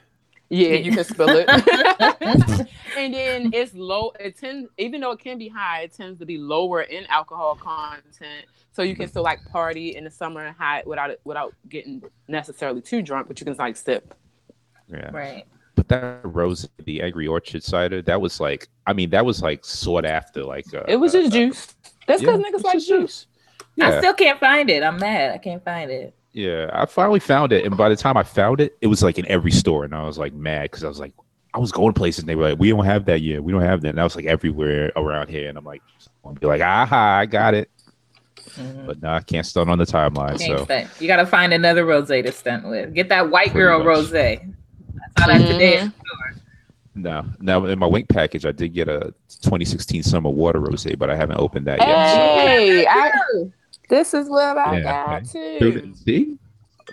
Yeah, 0.50 0.74
you 0.74 0.92
can 0.92 1.04
spill 1.04 1.30
it. 1.30 1.48
and 2.98 3.14
then 3.14 3.52
it's 3.54 3.74
low. 3.76 4.12
It 4.20 4.38
tends, 4.38 4.70
even 4.78 5.02
though 5.02 5.12
it 5.12 5.20
can 5.20 5.38
be 5.38 5.48
high, 5.48 5.82
it 5.82 5.94
tends 5.94 6.20
to 6.20 6.26
be 6.26 6.38
lower 6.40 6.82
in 6.82 7.06
alcohol 7.06 7.56
content. 7.56 8.46
So 8.72 8.82
you 8.82 8.96
can 8.96 9.08
still 9.08 9.24
like 9.24 9.40
party 9.52 9.96
in 9.96 10.06
the 10.06 10.12
summer 10.12 10.44
and 10.46 10.56
high 10.56 10.84
without 10.86 11.12
it 11.12 11.22
without 11.24 11.54
getting 11.68 12.02
necessarily 12.28 12.82
too 12.82 13.02
drunk, 13.02 13.28
but 13.28 13.40
you 13.40 13.46
can 13.46 13.56
like 13.56 13.76
sip. 13.76 14.16
Yeah. 14.88 15.12
right. 15.12 15.46
But 15.76 15.88
that 15.90 16.22
rose, 16.24 16.68
the 16.84 17.02
Angry 17.02 17.28
Orchard 17.28 17.64
cider, 17.64 18.02
that 18.02 18.20
was 18.20 18.40
like, 18.40 18.68
I 18.88 18.94
mean, 18.94 19.12
that 19.12 19.26
was 19.26 19.42
like 19.42 19.64
sought 19.64 20.06
after. 20.06 20.44
Like 20.44 20.74
uh, 20.74 20.84
It 20.88 20.96
was 20.98 21.14
uh, 21.14 21.22
just 21.22 21.34
juice. 21.34 21.76
That's 22.08 22.22
yeah, 22.24 22.38
because 22.38 22.62
niggas 22.62 22.64
like 22.64 22.74
just 22.74 22.88
juice. 22.88 23.28
I 23.82 24.00
still 24.00 24.14
can't 24.14 24.40
find 24.40 24.70
it. 24.70 24.84
I'm 24.84 24.98
mad. 24.98 25.32
I 25.32 25.38
can't 25.38 25.64
find 25.64 25.90
it. 25.92 26.14
Yeah. 26.34 26.70
I 26.74 26.86
finally 26.86 27.20
found 27.20 27.52
it, 27.52 27.66
and 27.66 27.76
by 27.78 27.90
the 27.90 27.96
time 27.96 28.18
I 28.18 28.24
found 28.24 28.62
it, 28.62 28.78
it 28.82 28.88
was 28.88 29.02
like 29.04 29.18
in 29.20 29.26
every 29.28 29.52
store, 29.52 29.84
and 29.84 29.94
I 29.96 30.04
was 30.04 30.18
like 30.18 30.34
mad 30.34 30.64
because 30.64 30.84
I 30.84 30.88
was 30.88 31.00
like, 31.00 31.14
I 31.54 31.58
was 31.58 31.72
going 31.72 31.94
places, 31.94 32.20
and 32.20 32.30
they 32.30 32.36
were 32.36 32.50
like, 32.50 32.60
"We 32.60 32.70
don't 32.70 32.86
have 32.86 33.06
that 33.06 33.22
yet. 33.22 33.44
We 33.44 33.52
don't 33.52 33.62
have 33.64 33.82
that." 33.82 33.90
And 33.90 34.00
I 34.00 34.04
was 34.04 34.16
like 34.16 34.26
everywhere 34.26 34.92
around 34.96 35.30
here, 35.30 35.50
and 35.50 35.58
I'm 35.58 35.66
like, 35.66 35.82
I'll 36.24 36.34
be 36.34 36.46
like, 36.46 36.62
"Aha, 36.62 37.18
I 37.22 37.26
got 37.26 37.56
it," 37.56 37.72
Mhm. 38.52 38.86
but 38.86 39.02
nah, 39.02 39.16
I 39.16 39.22
can't 39.22 39.46
stunt 39.46 39.70
on 39.70 39.80
the 39.80 39.86
timeline. 39.86 40.38
So 40.40 40.66
stunt. 40.66 40.88
You 41.00 41.08
got 41.08 41.18
to 41.18 41.26
find 41.26 41.52
another 41.52 41.86
rose 41.86 42.08
to 42.10 42.32
stunt 42.32 42.68
with. 42.70 42.94
Get 42.94 43.10
that 43.10 43.32
white 43.32 43.52
Pretty 43.52 43.62
girl 43.66 43.80
much. 43.80 43.88
rose. 43.88 44.12
That's 44.12 44.42
all 45.22 45.28
that 45.28 45.48
today. 45.48 45.90
No, 46.96 47.26
now 47.40 47.66
in 47.66 47.80
my 47.80 47.86
Winc 47.88 48.10
package, 48.10 48.46
I 48.46 48.52
did 48.52 48.74
get 48.74 48.88
a 48.90 49.14
2016 49.42 50.04
summer 50.04 50.30
water 50.30 50.60
rose, 50.60 50.86
but 50.98 51.10
I 51.10 51.16
haven't 51.16 51.38
opened 51.40 51.66
that 51.68 51.80
yet. 51.80 51.88
So. 51.88 52.18
Hey, 52.18 52.86
I, 52.88 53.12
this 53.90 54.14
is 54.14 54.30
what 54.30 54.58
I 54.58 54.78
Yeah, 54.78 54.84
got 54.84 55.36
okay. 55.36 55.60
too. 55.60 55.94
See, 55.96 56.38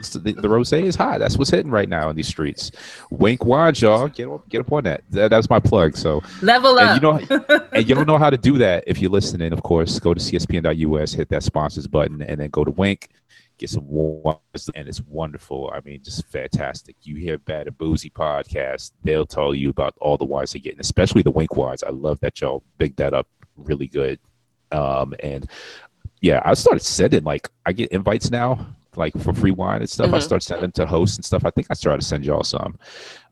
the, 0.03 0.33
the 0.33 0.49
rose 0.49 0.73
is 0.73 0.97
hot. 0.97 1.21
That's 1.21 1.38
what's 1.38 1.50
hitting 1.50 1.71
right 1.71 1.88
now 1.88 2.11
in 2.11 2.17
these 2.17 2.29
streets. 2.29 2.71
Winc 3.11 3.45
wines, 3.45 3.81
y'all. 3.81 4.09
Get 4.09 4.29
up, 4.29 4.49
get 4.49 4.61
up 4.61 4.73
on 4.73 4.85
that. 4.85 5.03
that. 5.11 5.31
That's 5.31 5.49
my 5.49 5.61
plug. 5.61 5.97
So 5.97 6.23
level 6.43 6.79
and 6.79 7.05
up. 7.05 7.21
you 7.21 7.37
know, 7.38 7.67
and 7.73 7.88
you 7.88 7.95
don't 7.95 8.07
know 8.07 8.19
how 8.19 8.31
to 8.31 8.37
do 8.37 8.59
that 8.59 8.85
if 8.87 8.99
you're 8.99 9.11
listening. 9.11 9.53
Of 9.53 9.62
course, 9.62 9.99
go 9.99 10.12
to 10.15 10.21
cspn.us, 10.21 11.12
hit 11.12 11.29
that 11.31 11.43
sponsors 11.43 11.87
button, 11.87 12.23
and 12.23 12.41
then 12.41 12.50
go 12.50 12.65
to 12.65 12.71
Winc. 12.71 13.09
Get 13.59 13.71
some 13.71 13.87
wines, 13.88 14.69
and 14.75 14.87
it's 14.87 15.00
wonderful. 15.00 15.73
I 15.75 15.81
mean, 15.81 16.03
just 16.03 16.26
fantastic. 16.26 16.95
You 17.03 17.17
hear 17.17 17.38
Bad 17.38 17.67
and 17.69 17.79
Boozy 17.79 18.11
podcast, 18.11 18.93
they'll 19.03 19.25
tell 19.25 19.55
you 19.55 19.71
about 19.71 19.95
all 19.99 20.19
the 20.19 20.26
wines 20.26 20.53
they're 20.53 20.61
getting, 20.61 20.81
especially 20.81 21.23
the 21.23 21.31
Winc 21.31 21.57
wines. 21.57 21.83
I 21.83 21.88
love 21.88 22.21
that 22.21 22.38
y'all 22.43 22.62
big 22.76 22.97
that 22.97 23.15
up 23.15 23.26
really 23.57 23.87
good. 23.87 24.19
Um, 24.73 25.15
and 25.21 25.49
yeah, 26.20 26.40
I 26.44 26.54
started 26.54 26.80
sending 26.82 27.25
like 27.25 27.49
I 27.66 27.73
get 27.73 27.90
invites 27.92 28.30
now, 28.30 28.66
like 28.96 29.12
for 29.20 29.32
free 29.32 29.50
wine 29.50 29.80
and 29.80 29.90
stuff. 29.90 30.12
I 30.12 30.18
Mhm. 30.18 30.23
start 30.23 30.42
sending 30.42 30.73
to 30.73 30.87
hosts 30.87 31.16
and 31.16 31.25
stuff. 31.25 31.44
I 31.44 31.50
think 31.50 31.66
I 31.70 31.75
started 31.75 32.00
to 32.00 32.06
send 32.06 32.25
y'all 32.25 32.42
some. 32.44 32.78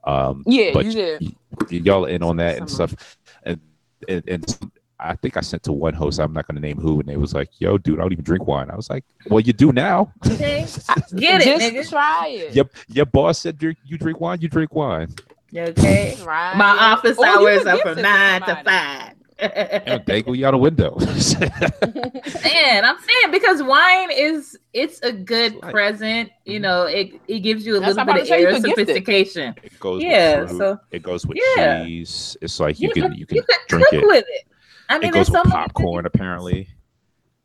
Um, 0.04 0.42
Yeah, 0.46 0.70
but 0.74 0.84
you 0.84 0.92
did. 0.92 1.22
y- 1.22 1.66
y'all 1.70 2.04
in 2.04 2.22
on 2.22 2.36
that 2.36 2.58
and 2.58 2.68
stuff. 2.70 3.16
And, 3.44 3.60
and 4.08 4.22
and 4.28 4.58
I 5.00 5.16
think 5.16 5.36
I 5.36 5.40
sent 5.40 5.62
to 5.64 5.72
one 5.72 5.92
host. 5.92 6.18
I'm 6.20 6.32
not 6.32 6.46
going 6.46 6.54
to 6.54 6.60
name 6.62 6.78
who, 6.78 7.00
and 7.00 7.08
they 7.08 7.16
was 7.16 7.34
like, 7.34 7.48
"Yo, 7.58 7.76
dude, 7.78 7.98
I 7.98 8.02
don't 8.02 8.12
even 8.12 8.24
drink 8.24 8.46
wine." 8.46 8.70
I 8.70 8.76
was 8.76 8.88
like, 8.88 9.04
"Well, 9.28 9.40
you 9.40 9.52
do 9.52 9.72
now." 9.72 10.12
Okay. 10.26 10.66
Get 11.16 11.40
it, 11.42 11.44
Just 11.60 11.74
nigga. 11.74 11.88
try 11.90 12.28
it. 12.28 12.54
Yep, 12.54 12.70
your 12.88 13.06
boss 13.06 13.40
said 13.40 13.60
you 13.62 13.74
you 13.84 13.98
drink 13.98 14.20
wine. 14.20 14.40
You 14.40 14.48
drink 14.48 14.74
wine. 14.74 15.12
Okay. 15.56 16.16
Try 16.22 16.54
My 16.56 16.74
it. 16.74 16.80
office 16.80 17.18
Or 17.18 17.26
hours 17.26 17.64
are 17.66 17.78
from 17.78 18.02
nine 18.02 18.40
to 18.42 18.46
somebody. 18.46 18.64
five. 18.68 19.13
And 19.38 20.04
dangle 20.04 20.34
you 20.34 20.46
out 20.46 20.54
a 20.54 20.58
window. 20.58 20.96
Man, 21.00 22.84
I'm 22.84 22.96
saying 22.98 23.30
because 23.32 23.62
wine 23.62 24.10
is 24.12 24.56
it's 24.72 25.00
a 25.02 25.12
good 25.12 25.56
Like- 25.56 25.72
present. 25.72 26.30
You 26.44 26.54
mm-hmm. 26.54 26.62
know, 26.62 26.82
it 26.84 27.20
it 27.28 27.40
gives 27.40 27.66
you 27.66 27.76
a 27.76 27.80
That's 27.80 27.96
little 27.96 28.04
bit 28.12 28.14
of 28.14 28.16
about 28.16 28.20
to 28.22 28.26
say, 28.28 28.40
you 28.40 28.46
air 28.46 28.52
could 28.54 28.64
gift 28.64 28.78
it. 28.78 28.86
sophistication. 28.88 29.54
it 29.62 29.80
goes 29.80 30.02
Yeah, 30.02 30.40
with 30.40 30.48
fruit. 30.50 30.58
so- 30.58 30.78
it 30.90 31.02
goes 31.02 31.26
with 31.26 31.38
Yeah. 31.56 31.84
cheese. 31.84 32.36
It's 32.40 32.60
like 32.60 32.78
you 32.80 32.88
You 32.88 32.94
can 32.94 33.02
could- 33.10 33.18
you 33.18 33.26
can 33.26 33.36
You 33.36 33.42
could 33.42 33.56
drink 33.68 33.86
cook 33.88 34.02
it. 34.02 34.06
with 34.06 34.24
it. 34.28 34.46
I 34.88 34.98
mean, 34.98 35.08
It 35.08 35.14
goes 35.14 35.30
with 35.30 35.38
so 35.38 35.44
many 35.44 35.50
popcorn 35.50 36.06
apparently. 36.06 36.68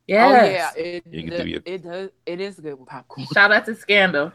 Yes. 0.08 0.32
Oh 0.42 0.50
yeah, 0.80 0.84
it, 0.86 1.04
You 1.10 1.24
can 1.24 1.34
it, 1.34 1.44
do 1.44 1.50
your- 1.50 1.62
it 1.66 1.84
does. 1.84 2.10
It 2.26 2.40
is 2.42 2.60
good 2.60 2.80
with 2.80 2.88
popcorn. 2.90 3.28
Shout 3.34 3.52
out 3.52 3.66
to 3.66 3.76
Scandal. 3.76 4.32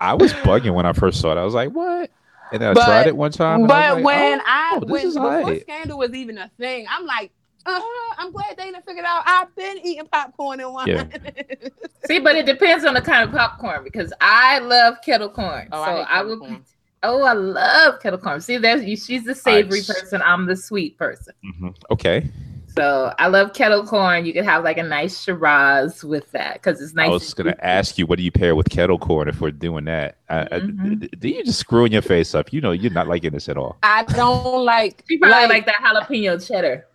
I 0.00 0.14
was 0.14 0.32
bugging 0.32 0.72
when 0.74 0.86
I 0.86 0.92
first 0.92 1.20
saw 1.20 1.32
it. 1.32 1.36
I 1.38 1.44
was 1.44 1.52
like, 1.54 1.70
"What?" 1.70 2.10
And 2.52 2.64
I 2.64 2.72
But- 2.74 2.84
tried 2.84 3.06
it 3.06 3.16
one 3.16 3.30
time. 3.32 3.64
I 3.64 3.66
But 3.66 3.94
like, 3.96 4.04
when 4.04 4.40
"Oh, 4.40 4.44
I 4.46 4.78
this 4.80 4.88
when 4.90 5.06
is 5.06 5.14
before 5.14 5.34
alright." 5.34 5.62
scandal 5.62 5.98
was 5.98 6.12
even 6.14 6.38
a 6.38 6.48
thing, 6.58 6.86
I'm 6.90 7.06
like, 7.06 7.30
uh 7.66 7.78
huh. 7.82 8.14
I'm 8.18 8.32
glad 8.32 8.56
they 8.56 8.64
didn't 8.64 8.84
figure 8.86 9.02
it 9.02 9.06
out. 9.06 9.22
I've 9.26 9.54
been 9.54 9.78
eating 9.84 10.06
popcorn 10.10 10.60
and 10.60 10.72
wine. 10.72 10.88
Yeah. 10.88 11.04
See, 12.06 12.18
but 12.18 12.34
it 12.36 12.46
depends 12.46 12.84
on 12.84 12.94
the 12.94 13.00
kind 13.02 13.28
of 13.28 13.34
popcorn 13.34 13.84
because 13.84 14.12
I 14.20 14.58
love 14.60 14.96
kettle 15.04 15.28
corn. 15.28 15.68
Oh, 15.72 15.76
so 15.84 15.90
I 15.90 15.96
hate 15.96 16.00
I, 16.02 16.04
kettle 16.16 16.28
would. 16.30 16.38
corn. 16.40 16.64
Oh, 17.02 17.22
I 17.22 17.32
love 17.34 18.00
kettle 18.00 18.18
corn. 18.18 18.40
See, 18.40 18.56
there's 18.58 18.84
you. 18.84 18.96
She's 18.96 19.24
the 19.24 19.34
savory 19.34 19.78
Nice. 19.80 19.86
person. 20.00 20.20
I'm 20.22 20.46
the 20.46 20.56
sweet 20.56 20.98
person. 20.98 21.34
Mhm. 21.44 21.74
okay. 21.90 22.28
So 22.80 23.12
I 23.18 23.26
love 23.26 23.52
kettle 23.52 23.84
corn. 23.84 24.24
You 24.24 24.32
could 24.32 24.46
have 24.46 24.64
like 24.64 24.78
a 24.78 24.82
nice 24.82 25.22
Shiraz 25.22 26.02
with 26.02 26.30
that 26.32 26.54
because 26.54 26.80
it's 26.80 26.94
nice. 26.94 27.08
I 27.08 27.10
was 27.10 27.34
and 27.34 27.44
gonna 27.44 27.56
ask 27.60 27.98
you, 27.98 28.06
what 28.06 28.16
do 28.16 28.24
you 28.24 28.32
pair 28.32 28.56
with 28.56 28.70
kettle 28.70 28.98
corn 28.98 29.28
if 29.28 29.38
we're 29.38 29.50
doing 29.50 29.84
that? 29.84 30.16
I, 30.30 30.48
I, 30.50 30.58
do 30.60 30.68
mm-hmm. 30.68 31.26
you 31.26 31.44
just 31.44 31.58
screwing 31.58 31.92
your 31.92 32.00
face 32.00 32.34
up? 32.34 32.54
You 32.54 32.62
know, 32.62 32.72
you're 32.72 32.90
not 32.90 33.06
liking 33.06 33.32
this 33.32 33.50
at 33.50 33.58
all. 33.58 33.76
I 33.82 34.04
don't 34.04 34.64
like. 34.64 35.04
She 35.10 35.18
probably 35.18 35.34
like, 35.34 35.48
like 35.50 35.66
that 35.66 35.82
jalapeno 35.82 36.46
cheddar. 36.46 36.86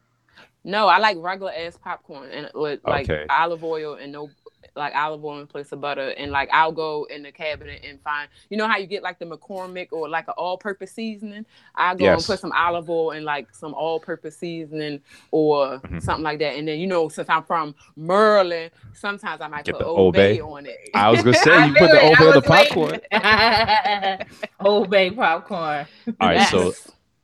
No, 0.63 0.87
I 0.87 0.97
like 0.97 1.17
regular 1.19 1.51
ass 1.51 1.77
popcorn 1.77 2.31
and 2.31 2.49
with 2.55 2.79
like 2.83 3.07
Okay. 3.07 3.27
olive 3.29 3.63
oil 3.63 3.93
and 3.93 4.11
no 4.11 4.31
like 4.75 4.93
olive 4.95 5.24
oil 5.24 5.39
in 5.39 5.48
place 5.48 5.72
of 5.72 5.81
butter. 5.81 6.10
And 6.17 6.31
like 6.31 6.50
I'll 6.51 6.72
go 6.72 7.05
in 7.10 7.24
the 7.24 7.31
cabinet 7.31 7.84
and 7.88 8.00
find 8.01 8.29
you 8.50 8.57
know 8.57 8.67
how 8.67 8.77
you 8.77 8.88
get 8.88 9.03
like 9.03 9.19
the 9.19 9.25
McCormick 9.25 9.91
or 9.91 10.07
like 10.10 10.27
an 10.27 10.34
all 10.38 10.57
purpose 10.57 10.91
seasoning? 10.91 11.45
I 11.75 11.95
go 11.95 12.05
Yes. 12.05 12.17
and 12.19 12.25
put 12.34 12.39
some 12.39 12.51
olive 12.51 12.89
oil 12.89 13.12
and 13.12 13.25
like 13.25 13.53
some 13.53 13.74
all 13.74 14.00
purpose 14.00 14.38
seasoning 14.38 15.01
or 15.31 15.79
Mhm. 15.79 16.01
something 16.01 16.24
like 16.24 16.39
that. 16.39 16.55
And 16.55 16.67
then 16.67 16.79
you 16.79 16.88
know, 16.88 17.10
since 17.10 17.29
I'm 17.29 17.43
from 17.43 17.75
Maryland, 17.95 18.72
sometimes 18.93 19.42
I 19.42 19.48
might 19.48 19.66
Get 19.66 19.74
put 19.74 19.79
the 19.79 19.85
Old 19.85 20.13
Bay. 20.16 20.39
On 20.39 20.66
it. 20.66 20.89
I 20.94 21.09
was 21.11 21.22
gonna 21.24 21.35
say 21.37 21.68
you 21.68 21.74
put 21.77 21.92
the. 21.92 22.01
Old 22.01 22.18
Bay 22.18 22.25
on 22.27 22.33
the 22.33 22.42
popcorn. 22.42 23.00
Old 24.59 24.89
Bay 24.89 25.11
popcorn. 25.11 25.85
All 26.20 26.27
right, 26.29 26.48
so 26.50 26.74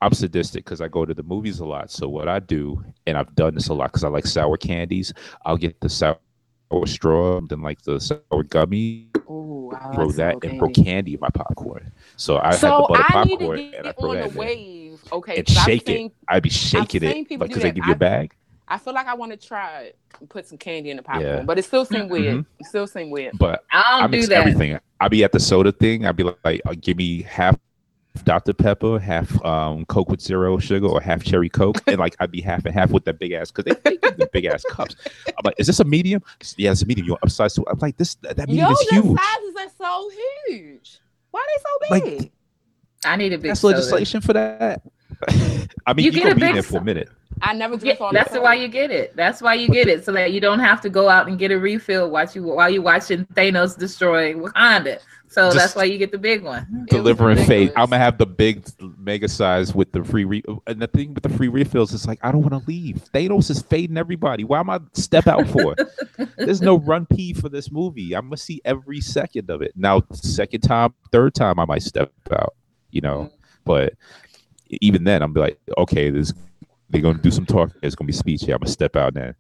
I'm 0.02 0.14
sadistic 0.14 0.66
because 0.66 0.82
I 0.82 0.88
go 0.88 1.06
to 1.06 1.14
the 1.14 1.24
movies 1.24 1.60
a 1.60 1.66
lot. 1.66 1.92
So 1.92 2.10
what 2.10 2.28
I 2.28 2.40
do, 2.40 2.84
and 3.06 3.18
I've 3.18 3.34
done 3.36 3.54
this 3.56 3.68
a 3.70 3.74
lot 3.74 3.88
because 3.92 4.04
I 4.04 4.10
like 4.10 4.26
sour 4.26 4.58
candies. 4.58 5.14
I'll 5.46 5.58
get 5.58 5.80
the 5.80 5.90
sour 5.90 6.18
straw, 6.86 7.40
then 7.42 7.62
like 7.62 7.82
the 7.84 8.00
sour 8.00 8.44
gummy, 8.50 9.08
Ooh, 9.30 9.72
I 9.76 9.94
throw 9.94 10.06
like 10.08 10.16
that, 10.16 10.32
sour 10.34 10.40
and 10.52 10.60
throw 10.60 10.68
candy. 10.70 10.84
candy 10.84 11.14
in 11.16 11.20
my 11.20 11.30
popcorn. 11.30 11.92
So 12.18 12.38
I 12.38 12.52
have 12.52 12.54
the 12.54 12.58
So 12.60 12.86
butter 12.90 13.04
I 13.10 13.24
need 13.24 13.30
to 13.32 13.38
popcorn, 13.38 13.58
get 13.72 13.76
and 13.80 13.88
I 13.88 13.92
throw 13.94 14.10
on 14.12 14.16
that 14.18 14.32
the 14.34 14.40
wave. 14.40 15.02
Okay, 15.12 15.38
and 15.38 15.46
'cause 15.48 15.58
I've 15.58 15.64
shake 15.66 15.86
seen- 15.88 16.06
it. 16.08 16.14
I'd 16.28 16.44
be 16.44 16.50
shaking 16.50 17.04
it 17.04 17.28
people 17.28 17.46
do 17.48 17.50
because 17.50 17.64
they 17.64 17.72
give 17.72 17.86
you 17.86 17.92
a 17.92 17.96
I- 17.96 18.00
bag. 18.00 18.34
I 18.68 18.78
feel 18.78 18.94
like 18.94 19.08
I 19.08 19.16
want 19.16 19.32
to 19.34 19.38
try 19.38 19.82
it 19.82 19.98
and 20.20 20.30
put 20.30 20.48
some 20.48 20.58
candy 20.58 20.92
in 20.92 20.98
the 20.98 21.04
popcorn, 21.04 21.26
Yeah. 21.26 21.44
but 21.44 21.60
it 21.60 21.66
still 21.66 21.84
seems 21.84 22.10
weird. 22.10 22.38
Mhm. 22.38 22.46
It 22.60 22.66
still 22.68 22.88
seems 22.88 23.12
weird. 23.12 23.38
But 23.38 23.66
I 23.70 23.84
I 23.98 24.00
don't 24.02 24.12
do 24.12 24.18
mix 24.18 24.30
that. 24.30 24.48
everything. 24.48 24.80
I'll 25.02 25.10
be 25.10 25.26
at 25.26 25.34
the 25.34 25.42
soda 25.42 25.74
thing. 25.74 26.06
I'll 26.06 26.14
be 26.14 26.24
like, 26.24 26.38
like 26.46 26.62
uh, 26.66 26.74
give 26.80 26.96
me 26.96 27.24
half 27.24 27.58
Dr. 28.24 28.54
Pepper, 28.54 29.00
half 29.00 29.44
um, 29.46 29.86
Coke 29.86 30.10
with 30.10 30.22
zero 30.22 30.58
sugar, 30.60 30.88
or 30.88 31.00
half 31.02 31.24
cherry 31.24 31.50
Coke, 31.50 31.82
and 31.88 31.98
like 31.98 32.16
I'd 32.20 32.32
be 32.32 32.42
half 32.42 32.66
and 32.66 32.74
half 32.74 32.92
with 32.92 33.06
that 33.06 33.20
big 33.20 33.32
ass 33.32 33.52
because 33.52 33.66
they, 33.66 33.90
they 33.90 33.98
give 33.98 34.18
the 34.18 34.30
big 34.32 34.46
ass 34.46 34.64
cups. 34.70 34.96
I'm 35.28 35.34
like, 35.46 35.56
is 35.58 35.68
this 35.68 35.80
a 35.80 35.86
medium? 35.86 36.22
Yeah, 36.58 36.72
it's 36.72 36.82
a 36.82 36.86
medium. 36.86 37.08
You 37.08 37.14
want 37.14 37.24
upsize 37.24 37.56
to? 37.56 37.66
I'm 37.70 37.80
like, 37.80 37.98
this 37.98 38.16
that 38.16 38.38
medium 38.48 38.68
Yo, 38.68 38.72
is 38.72 38.80
the 38.90 38.96
huge. 38.96 39.20
sizes 39.20 39.56
are 39.60 39.70
so 39.78 40.10
huge. 40.48 41.00
Why 41.32 41.40
are 41.40 41.46
they 41.48 42.04
so 42.04 42.06
Like, 42.12 42.20
big? 42.20 42.32
I 43.06 43.16
need 43.16 43.34
a 43.34 43.38
big 43.38 43.50
That's 43.52 43.62
soda. 43.62 43.78
legislation 43.78 44.22
for 44.22 44.34
that. 44.34 44.82
I 45.86 45.94
mean, 45.94 46.06
You 46.06 46.12
you, 46.12 46.22
get 46.24 46.32
a 46.34 46.36
be 46.36 46.42
big 46.42 46.54
there 46.54 46.64
for 46.64 46.78
a 46.78 46.84
minute. 46.84 47.10
I 47.42 47.54
never 47.54 47.74
Yeah, 47.76 47.80
drink 47.80 48.02
all 48.02 48.12
that's 48.14 48.34
the 48.34 48.42
why 48.42 48.54
you 48.56 48.68
get 48.68 48.92
it. 48.92 49.16
That's 49.16 49.42
why 49.42 49.56
you 49.56 49.68
get 49.70 49.88
it, 49.88 50.06
so 50.06 50.12
that 50.12 50.32
you 50.32 50.40
don't 50.40 50.60
have 50.60 50.82
to 50.82 50.90
go 50.90 51.10
out 51.10 51.28
and 51.28 51.40
get 51.40 51.52
a 51.52 51.58
refill 51.58 52.10
while 52.12 52.28
you 52.34 52.44
while 52.44 52.70
you 52.70 52.82
watching 52.82 53.26
Thanos 53.34 53.78
destroy 53.78 54.34
Wakanda. 54.34 55.00
So 55.32 55.46
Just- 55.46 55.58
that's 55.58 55.76
why 55.76 55.86
you 55.86 55.98
get 55.98 56.12
the 56.12 56.18
big 56.18 56.44
one. 56.44 56.86
Delivering 56.90 57.46
faith. 57.46 57.72
I'm 57.78 57.90
gonna 57.90 58.00
have 58.00 58.18
the 58.18 58.26
big 58.26 58.66
mega 58.98 59.30
size 59.30 59.74
with 59.74 59.94
the 59.94 60.04
free 60.04 60.26
re- 60.26 60.44
and 60.68 60.82
the 60.82 60.88
thing 60.88 61.14
with 61.14 61.24
the 61.24 61.30
free 61.30 61.48
refills 61.48 61.94
is 61.94 62.06
like 62.06 62.20
I 62.22 62.34
don't 62.34 62.42
want 62.42 62.62
to 62.62 62.70
leave. 62.70 63.06
Thanos 63.14 63.50
is 63.50 63.62
fading 63.62 63.96
everybody. 63.96 64.44
Why 64.44 64.60
am 64.60 64.70
I 64.70 64.82
step 64.92 65.28
out 65.28 65.48
for? 65.48 65.74
There's 66.38 66.62
no 66.62 66.80
run 66.80 67.06
P 67.06 67.32
for 67.32 67.48
this 67.48 67.72
movie. 67.72 68.14
I'm 68.14 68.26
gonna 68.26 68.36
see 68.36 68.60
every 68.66 69.00
second 69.00 69.50
of 69.50 69.62
it. 69.62 69.72
Now, 69.78 70.02
second 70.12 70.62
time, 70.62 70.94
third 71.14 71.34
time, 71.34 71.60
I 71.60 71.66
might 71.66 71.84
step 71.84 72.12
out. 72.30 72.56
You 72.90 73.00
know, 73.00 73.20
mm-hmm. 73.20 73.36
but 73.64 73.94
even 74.82 75.06
then, 75.06 75.22
I'm 75.22 75.32
be 75.32 75.40
like, 75.40 75.60
okay, 75.78 76.10
this 76.10 76.34
they're 76.90 77.02
gonna 77.02 77.20
do 77.20 77.32
some 77.32 77.46
talk. 77.46 77.72
There's 77.80 77.96
gonna 77.96 78.08
be 78.08 78.12
speech 78.14 78.44
here. 78.44 78.56
I'm 78.56 78.60
gonna 78.60 78.70
step 78.70 78.98
out 78.98 79.14
then. 79.14 79.34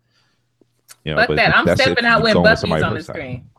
You 1.04 1.16
know, 1.16 1.20
Fuck 1.20 1.28
but 1.28 1.36
that. 1.36 1.54
I'm 1.54 1.76
stepping 1.76 2.06
out 2.06 2.24
when 2.24 2.36
going 2.36 2.44
with 2.46 2.62
Bucky's 2.62 2.84
on 2.84 2.94
the 2.94 2.96
first 2.96 3.08
time. 3.08 3.16
screen. 3.16 3.50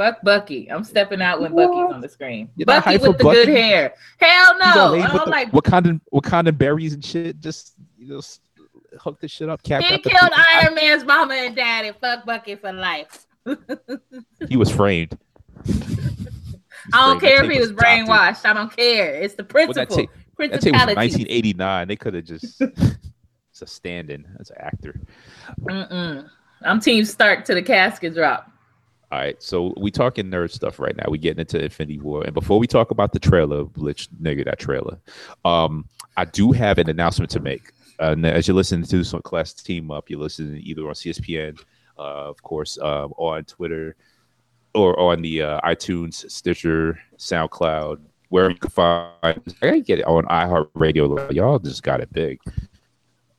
Fuck 0.00 0.22
Bucky. 0.22 0.66
I'm 0.72 0.82
stepping 0.82 1.20
out 1.20 1.42
when 1.42 1.52
What? 1.52 1.68
Bucky's 1.68 1.94
on 1.94 2.00
the 2.00 2.08
screen. 2.08 2.48
You're 2.56 2.64
Bucky 2.64 2.96
with 2.96 3.18
the 3.18 3.22
good 3.22 3.48
hair. 3.48 3.92
Hell 4.16 4.56
no. 4.58 4.94
You 4.94 5.02
gonna 5.02 5.04
I 5.04 5.12
don't 5.12 5.24
the, 5.26 5.30
like 5.30 5.50
Wakandan, 5.50 6.00
Wakandan 6.10 6.56
berries 6.56 6.94
and 6.94 7.04
shit. 7.04 7.38
Just 7.38 7.74
you 7.98 8.08
know, 8.08 8.22
hook 8.98 9.20
this 9.20 9.30
shit 9.30 9.50
up. 9.50 9.62
Cap 9.62 9.82
he 9.82 9.92
out 9.92 10.02
the 10.02 10.08
killed. 10.08 10.32
I- 10.34 10.62
Iron 10.62 10.74
Man's 10.74 11.04
mama 11.04 11.34
and 11.34 11.54
daddy. 11.54 11.92
Fuck 12.00 12.24
Bucky 12.24 12.54
for 12.54 12.72
life. 12.72 13.26
He 14.48 14.56
was 14.56 14.70
framed. 14.70 15.18
I 16.94 17.06
don't 17.06 17.20
care 17.20 17.44
if 17.44 17.50
he 17.50 17.60
was 17.60 17.70
doctored. 17.70 18.06
brainwashed. 18.08 18.46
I 18.46 18.54
don't 18.54 18.74
care. 18.74 19.14
It's 19.16 19.34
the 19.34 19.46
Well, 19.52 19.66
that 19.66 19.88
principle. 19.90 19.96
tape, 19.96 20.10
that 20.50 20.62
tape 20.62 20.72
was 20.72 20.96
1989. 20.96 21.88
They 21.88 21.96
could 21.96 22.14
have 22.14 22.24
just. 22.24 22.58
it's 22.62 23.60
a 23.60 23.66
stand-in 23.66 24.26
as 24.40 24.48
an 24.48 24.56
actor. 24.60 24.98
Mm-mm. 25.60 26.26
I'm 26.62 26.80
Team 26.80 27.04
Stark 27.04 27.44
to 27.44 27.54
the 27.54 27.62
casket 27.62 28.14
drop. 28.14 28.50
All 29.12 29.18
right, 29.18 29.42
so 29.42 29.74
we 29.76 29.90
talking 29.90 30.26
nerd 30.26 30.52
stuff 30.52 30.78
right 30.78 30.96
now. 30.96 31.04
We 31.08 31.18
getting 31.18 31.40
into 31.40 31.60
Infinity 31.60 31.98
War, 31.98 32.22
and 32.22 32.32
before 32.32 32.60
we 32.60 32.68
talk 32.68 32.92
about 32.92 33.12
the 33.12 33.18
trailer, 33.18 33.64
which 33.64 34.08
nigga 34.22 34.44
that 34.44 34.60
trailer, 34.60 35.00
um, 35.44 35.88
I 36.16 36.26
do 36.26 36.52
have 36.52 36.78
an 36.78 36.88
announcement 36.88 37.30
to 37.32 37.40
make. 37.40 37.72
Uh, 38.00 38.12
and 38.12 38.24
as 38.24 38.46
you're 38.46 38.54
listening 38.54 38.86
to 38.86 39.02
some 39.02 39.20
class 39.22 39.52
team 39.52 39.90
up, 39.90 40.08
you're 40.08 40.20
listening 40.20 40.62
either 40.64 40.86
on 40.86 40.94
CSPN, 40.94 41.60
uh, 41.98 42.02
of 42.30 42.40
course, 42.42 42.78
um, 42.78 43.12
or 43.16 43.36
on 43.36 43.44
Twitter, 43.44 43.96
or 44.74 44.98
on 44.98 45.22
the 45.22 45.42
uh, 45.42 45.60
iTunes, 45.62 46.30
Stitcher, 46.30 46.96
SoundCloud, 47.16 47.98
where 48.28 48.48
you 48.48 48.56
can 48.56 48.70
find. 48.70 49.10
I 49.24 49.34
gotta 49.60 49.80
get 49.80 49.98
it 49.98 50.06
on 50.06 50.24
iHeartRadio. 50.26 51.32
Y'all 51.32 51.58
just 51.58 51.82
got 51.82 52.00
it 52.00 52.12
big. 52.12 52.38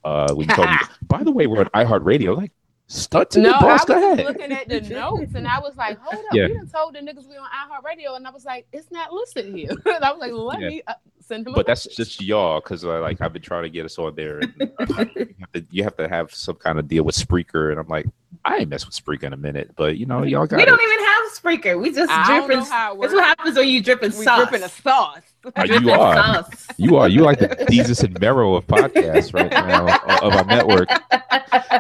Uh, 0.04 0.34
when 0.34 0.50
you 0.50 0.56
told 0.56 0.70
me, 0.70 0.76
by 1.08 1.24
the 1.24 1.32
way, 1.32 1.48
we're 1.48 1.62
on 1.62 1.68
iHeartRadio. 1.68 2.36
Like, 2.36 2.52
start 2.92 3.30
to 3.32 3.40
No, 3.40 3.50
your 3.50 3.58
I 3.58 3.74
was 3.74 3.86
Go 3.86 3.96
ahead. 3.96 4.26
looking 4.26 4.52
at 4.52 4.68
the 4.68 4.82
notes 4.82 5.34
and 5.36 5.48
I 5.48 5.60
was 5.60 5.76
like, 5.78 5.98
hold 6.00 6.26
up, 6.26 6.34
Yeah. 6.34 6.48
we 6.48 6.54
done 6.54 6.68
told 6.68 6.94
the 6.96 7.00
niggas 7.00 7.28
we 7.28 7.38
on 7.38 7.48
iHeartRadio 7.48 8.16
and 8.18 8.28
I 8.28 8.32
was 8.32 8.44
like, 8.46 8.68
it's 8.74 8.92
not 8.92 9.14
listed 9.14 9.54
here. 9.56 9.70
and 9.86 10.04
I 10.04 10.12
was 10.12 10.20
like, 10.20 10.32
let 10.34 10.60
Yeah. 10.60 10.68
me 10.70 10.82
uh, 10.88 10.94
send 11.22 11.48
him 11.48 11.54
a 11.54 11.56
but 11.56 11.66
that's 11.68 11.86
message. 11.88 11.98
just 11.98 12.22
y'all 12.22 12.60
because 12.60 12.84
uh, 12.84 13.00
like 13.02 13.22
I've 13.22 13.32
been 13.34 13.42
trying 13.42 13.64
to 13.64 13.70
get 13.70 13.86
us 13.86 13.98
on 13.98 14.16
there. 14.16 14.40
And, 14.40 14.72
uh, 14.80 15.06
you, 15.16 15.36
have 15.40 15.52
to, 15.54 15.66
you 15.72 15.84
have 15.84 15.98
to 15.98 16.08
have 16.10 16.34
some 16.34 16.56
kind 16.56 16.80
of 16.80 16.88
deal 16.88 17.04
with 17.04 17.16
Spreaker, 17.16 17.72
and 17.72 17.80
I'm 17.80 17.88
like, 17.88 18.08
I 18.44 18.58
ain't 18.58 18.70
mess 18.70 18.86
with 18.86 18.96
Spreaker 18.96 19.24
in 19.24 19.34
a 19.34 19.38
minute, 19.38 19.72
but 19.76 19.98
you 19.98 20.06
know, 20.06 20.24
y'all 20.24 20.46
got 20.48 20.58
we 20.58 20.66
don't 20.66 20.82
even 20.82 21.06
have 21.06 21.32
Spreaker. 21.32 21.80
We 21.82 21.92
just 21.92 22.12
I 22.12 22.28
don't 22.28 22.48
dripping. 22.48 22.66
know 22.66 22.70
how 22.70 22.94
it 22.96 23.02
That's 23.02 23.14
what 23.14 23.24
happens 23.24 23.58
when 23.58 23.68
you 23.70 23.82
dripping 23.82 24.12
We 24.18 24.26
sauce. 24.26 24.50
dripping 24.50 24.64
a 24.64 24.70
sauce. 24.70 25.22
Uh, 25.44 25.64
you 25.64 25.90
are. 25.92 26.16
sauce. 26.16 26.68
You 26.78 26.98
are. 26.98 27.10
You 27.10 27.22
like 27.22 27.40
the 27.40 27.66
Jesus 27.70 28.02
and 28.04 28.20
Mero 28.20 28.54
of 28.56 28.68
podcasts 28.68 29.34
right 29.34 29.52
now 29.52 29.88
of 30.22 30.34
our 30.34 30.46
network. 30.46 30.88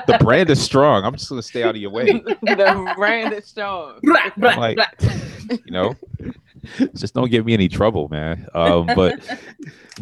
The 0.07 0.17
brand 0.19 0.49
is 0.49 0.61
strong. 0.61 1.03
I'm 1.03 1.13
just 1.15 1.29
gonna 1.29 1.41
stay 1.41 1.63
out 1.63 1.75
of 1.75 1.81
your 1.81 1.91
way. 1.91 2.05
the 2.13 2.93
brand 2.95 3.33
is 3.33 3.45
strong. 3.45 3.99
Blah, 4.03 4.29
blah, 4.37 4.55
like- 4.55 4.75
blah. 4.77 5.09
You 5.65 5.71
know, 5.71 5.95
just 6.95 7.13
don't 7.13 7.29
give 7.29 7.45
me 7.45 7.53
any 7.53 7.67
trouble, 7.67 8.07
man. 8.09 8.47
Um, 8.55 8.87
but 8.95 9.19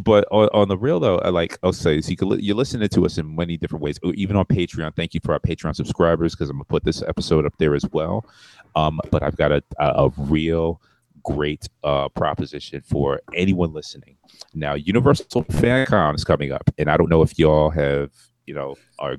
but 0.03 0.27
on, 0.31 0.47
on 0.53 0.67
the 0.67 0.77
real 0.77 0.99
though, 0.99 1.17
I 1.19 1.29
like 1.29 1.57
I'll 1.63 1.73
say 1.73 2.01
so 2.01 2.11
you 2.11 2.17
can 2.17 2.29
li- 2.29 2.41
you're 2.41 2.55
listening 2.55 2.87
to 2.89 3.05
us 3.05 3.17
in 3.17 3.35
many 3.35 3.57
different 3.57 3.81
ways, 3.83 3.99
or 4.03 4.13
even 4.13 4.35
on 4.35 4.45
Patreon. 4.45 4.95
Thank 4.95 5.13
you 5.15 5.19
for 5.23 5.33
our 5.33 5.39
Patreon 5.39 5.75
subscribers 5.75 6.35
because 6.35 6.49
I'm 6.49 6.57
gonna 6.57 6.65
put 6.65 6.83
this 6.83 7.01
episode 7.01 7.45
up 7.45 7.53
there 7.57 7.73
as 7.75 7.85
well. 7.91 8.25
Um, 8.75 8.99
but 9.09 9.23
I've 9.23 9.35
got 9.37 9.51
a 9.51 9.63
a, 9.79 10.05
a 10.05 10.09
real 10.17 10.79
great 11.23 11.67
uh 11.83 12.09
proposition 12.09 12.81
for 12.81 13.21
anyone 13.33 13.73
listening. 13.73 14.17
Now, 14.53 14.73
Universal 14.73 15.43
Fan 15.43 15.85
Con 15.85 16.15
is 16.15 16.23
coming 16.23 16.51
up, 16.51 16.69
and 16.77 16.89
I 16.89 16.97
don't 16.97 17.09
know 17.09 17.21
if 17.21 17.37
y'all 17.37 17.69
have 17.69 18.11
you 18.45 18.53
know 18.53 18.75
are 18.97 19.17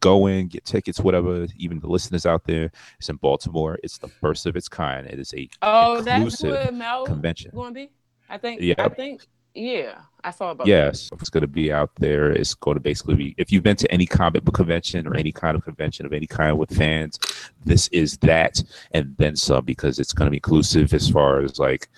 going 0.00 0.48
get 0.48 0.64
tickets 0.64 1.00
whatever 1.00 1.46
even 1.58 1.78
the 1.80 1.86
listeners 1.86 2.24
out 2.24 2.42
there 2.46 2.70
it's 2.98 3.10
in 3.10 3.16
baltimore 3.16 3.78
it's 3.82 3.98
the 3.98 4.08
first 4.08 4.46
of 4.46 4.56
its 4.56 4.66
kind 4.66 5.06
it 5.06 5.18
is 5.18 5.34
a 5.34 5.46
Oh, 5.60 6.00
that's 6.00 6.42
Mel 6.42 7.04
convention 7.04 7.50
going 7.52 7.74
to 7.74 7.80
be. 7.80 7.90
I 8.32 8.38
think. 8.38 8.62
Yeah. 8.62 8.74
I 8.78 8.88
think. 8.88 9.26
Yeah, 9.54 9.98
I 10.24 10.30
saw 10.30 10.52
about. 10.52 10.66
Yes, 10.66 11.10
it's 11.20 11.28
going 11.28 11.42
to 11.42 11.48
be 11.48 11.72
out 11.72 11.90
there. 11.96 12.30
It's 12.30 12.54
going 12.54 12.76
to 12.76 12.80
basically 12.80 13.16
be 13.16 13.34
if 13.36 13.52
you've 13.52 13.62
been 13.62 13.76
to 13.76 13.92
any 13.92 14.06
comic 14.06 14.44
book 14.44 14.54
convention 14.54 15.06
or 15.06 15.14
any 15.14 15.32
kind 15.32 15.56
of 15.56 15.64
convention 15.64 16.06
of 16.06 16.12
any 16.12 16.26
kind 16.26 16.58
with 16.58 16.74
fans, 16.74 17.18
this 17.64 17.88
is 17.88 18.16
that 18.18 18.62
and 18.92 19.14
then 19.18 19.36
some 19.36 19.64
because 19.64 19.98
it's 19.98 20.12
going 20.12 20.26
to 20.26 20.30
be 20.30 20.38
inclusive 20.38 20.94
as 20.94 21.10
far 21.10 21.40
as 21.40 21.58
like, 21.58 21.88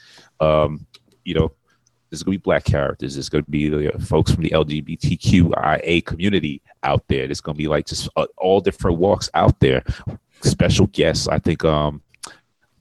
um, 0.40 0.86
you 1.24 1.34
know, 1.34 1.52
there's 2.10 2.22
going 2.22 2.34
to 2.34 2.38
be 2.38 2.42
black 2.42 2.64
characters. 2.64 3.14
There's 3.14 3.28
going 3.28 3.44
to 3.44 3.50
be 3.50 3.68
the 3.68 3.92
folks 4.00 4.32
from 4.32 4.42
the 4.42 4.50
LGBTQIA 4.50 6.04
community 6.04 6.62
out 6.82 7.04
there. 7.08 7.26
There's 7.26 7.40
going 7.40 7.56
to 7.56 7.62
be 7.62 7.68
like 7.68 7.86
just 7.86 8.08
uh, 8.16 8.26
all 8.36 8.60
different 8.60 8.98
walks 8.98 9.30
out 9.34 9.58
there. 9.60 9.82
Special 10.42 10.86
guests. 10.88 11.28
I 11.28 11.38
think 11.38 11.64
um, 11.64 12.02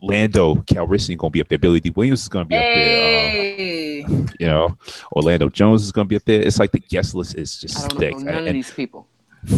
Lando 0.01 0.55
Calrissian 0.55 1.17
going 1.17 1.31
to 1.31 1.33
be 1.33 1.41
up 1.41 1.47
there. 1.47 1.57
Billy 1.57 1.79
Dee 1.79 1.91
Williams 1.91 2.23
is 2.23 2.29
going 2.29 2.45
to 2.45 2.49
be 2.49 2.55
up 2.55 2.61
there. 2.61 3.79
Um, 3.79 3.82
Hey. 4.07 4.25
you 4.39 4.47
know, 4.47 4.77
Orlando 5.13 5.49
Jones 5.49 5.83
is 5.83 5.91
going 5.91 6.05
to 6.05 6.09
be 6.09 6.15
up 6.15 6.23
there. 6.25 6.41
It's 6.41 6.59
like 6.59 6.71
the 6.71 6.79
guest 6.79 7.15
list 7.15 7.35
is 7.37 7.57
just 7.59 7.83
I 7.83 7.87
don't 7.87 7.99
thick. 7.99 8.17
know 8.17 8.31
none 8.31 8.47
of 8.47 8.53
these 8.53 8.71
people. 8.71 9.07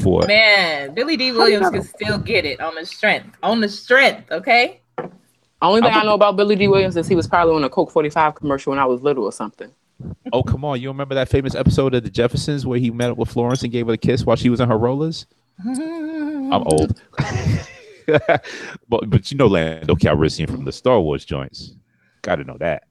for 0.01 0.21
Man, 0.27 0.93
Billy 0.93 1.17
Dee 1.17 1.31
Williams 1.31 1.69
can 1.69 1.84
still 1.84 2.17
get 2.17 2.45
it 2.45 2.60
on 2.60 2.75
the 2.75 2.86
strength. 2.86 3.38
On 3.43 3.60
the 3.62 3.69
strength, 3.69 4.31
okay? 4.31 4.81
Only 5.62 5.81
thing 5.81 5.91
I'm- 5.91 6.01
I 6.01 6.05
know 6.05 6.13
about 6.15 6.36
Billy 6.36 6.55
Dee 6.55 6.67
Williams 6.67 6.97
is 6.97 7.08
he 7.08 7.15
was 7.15 7.27
probably 7.27 7.55
on 7.55 7.63
a 7.63 7.69
Colt 7.69 7.91
45 7.91 8.36
commercial 8.36 8.71
when 8.71 8.79
I 8.79 8.86
was 8.86 9.01
little 9.01 9.23
or 9.23 9.31
something. 9.31 9.71
oh 10.34 10.43
come 10.43 10.65
on, 10.65 10.81
you 10.81 10.89
remember 10.89 11.15
that 11.15 11.29
famous 11.29 11.55
episode 11.55 11.95
of 11.95 12.03
The 12.03 12.10
Jeffersons 12.10 12.65
where 12.65 12.77
he 12.79 12.91
met 12.91 13.12
up 13.12 13.17
with 13.17 13.29
Florence 13.29 13.63
and 13.63 13.71
gave 13.71 13.88
her 13.88 13.93
a 13.93 13.97
kiss 13.97 14.25
while 14.25 14.36
she 14.36 14.49
was 14.49 14.60
in 14.60 14.67
her 14.69 14.77
rollers? 14.77 15.25
I'm 15.65 16.51
old, 16.53 17.01
but 18.08 19.10
but 19.10 19.31
you 19.31 19.38
know 19.38 19.47
Lando 19.47 19.95
Calrissian 19.95 20.49
from 20.49 20.65
the 20.65 20.71
Star 20.71 20.99
Wars 20.99 21.25
joints. 21.25 21.73
Got 22.21 22.36
to 22.36 22.43
know 22.43 22.58
that. 22.60 22.84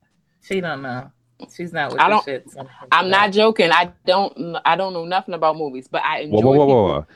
She 0.42 0.60
don't 0.60 0.82
know. 0.82 1.10
She's 1.52 1.72
not 1.72 1.92
with 1.92 2.00
I 2.00 2.08
don't- 2.08 2.24
shit. 2.24 2.50
so- 2.50 2.66
I'm 2.92 3.10
not 3.10 3.32
joking. 3.32 3.70
I 3.72 3.92
don't. 4.06 4.56
I 4.64 4.76
don't 4.76 4.92
know 4.92 5.04
nothing 5.04 5.34
about 5.34 5.56
movies, 5.56 5.88
but 5.90 6.02
I 6.04 6.20
enjoy. 6.20 6.36
Whoa, 6.36 6.42
whoa, 6.42 6.52
whoa, 6.56 6.66
whoa, 6.66 6.76
whoa, 6.84 7.06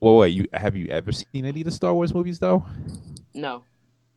whoa, 0.00 0.12
whoa! 0.14 0.22
You 0.24 0.46
have 0.52 0.76
you 0.76 0.86
ever 0.88 1.12
seen 1.12 1.44
any 1.44 1.60
of 1.60 1.64
the 1.66 1.70
Star 1.70 1.94
Wars 1.94 2.12
movies 2.14 2.38
though? 2.38 2.64
No, 3.34 3.62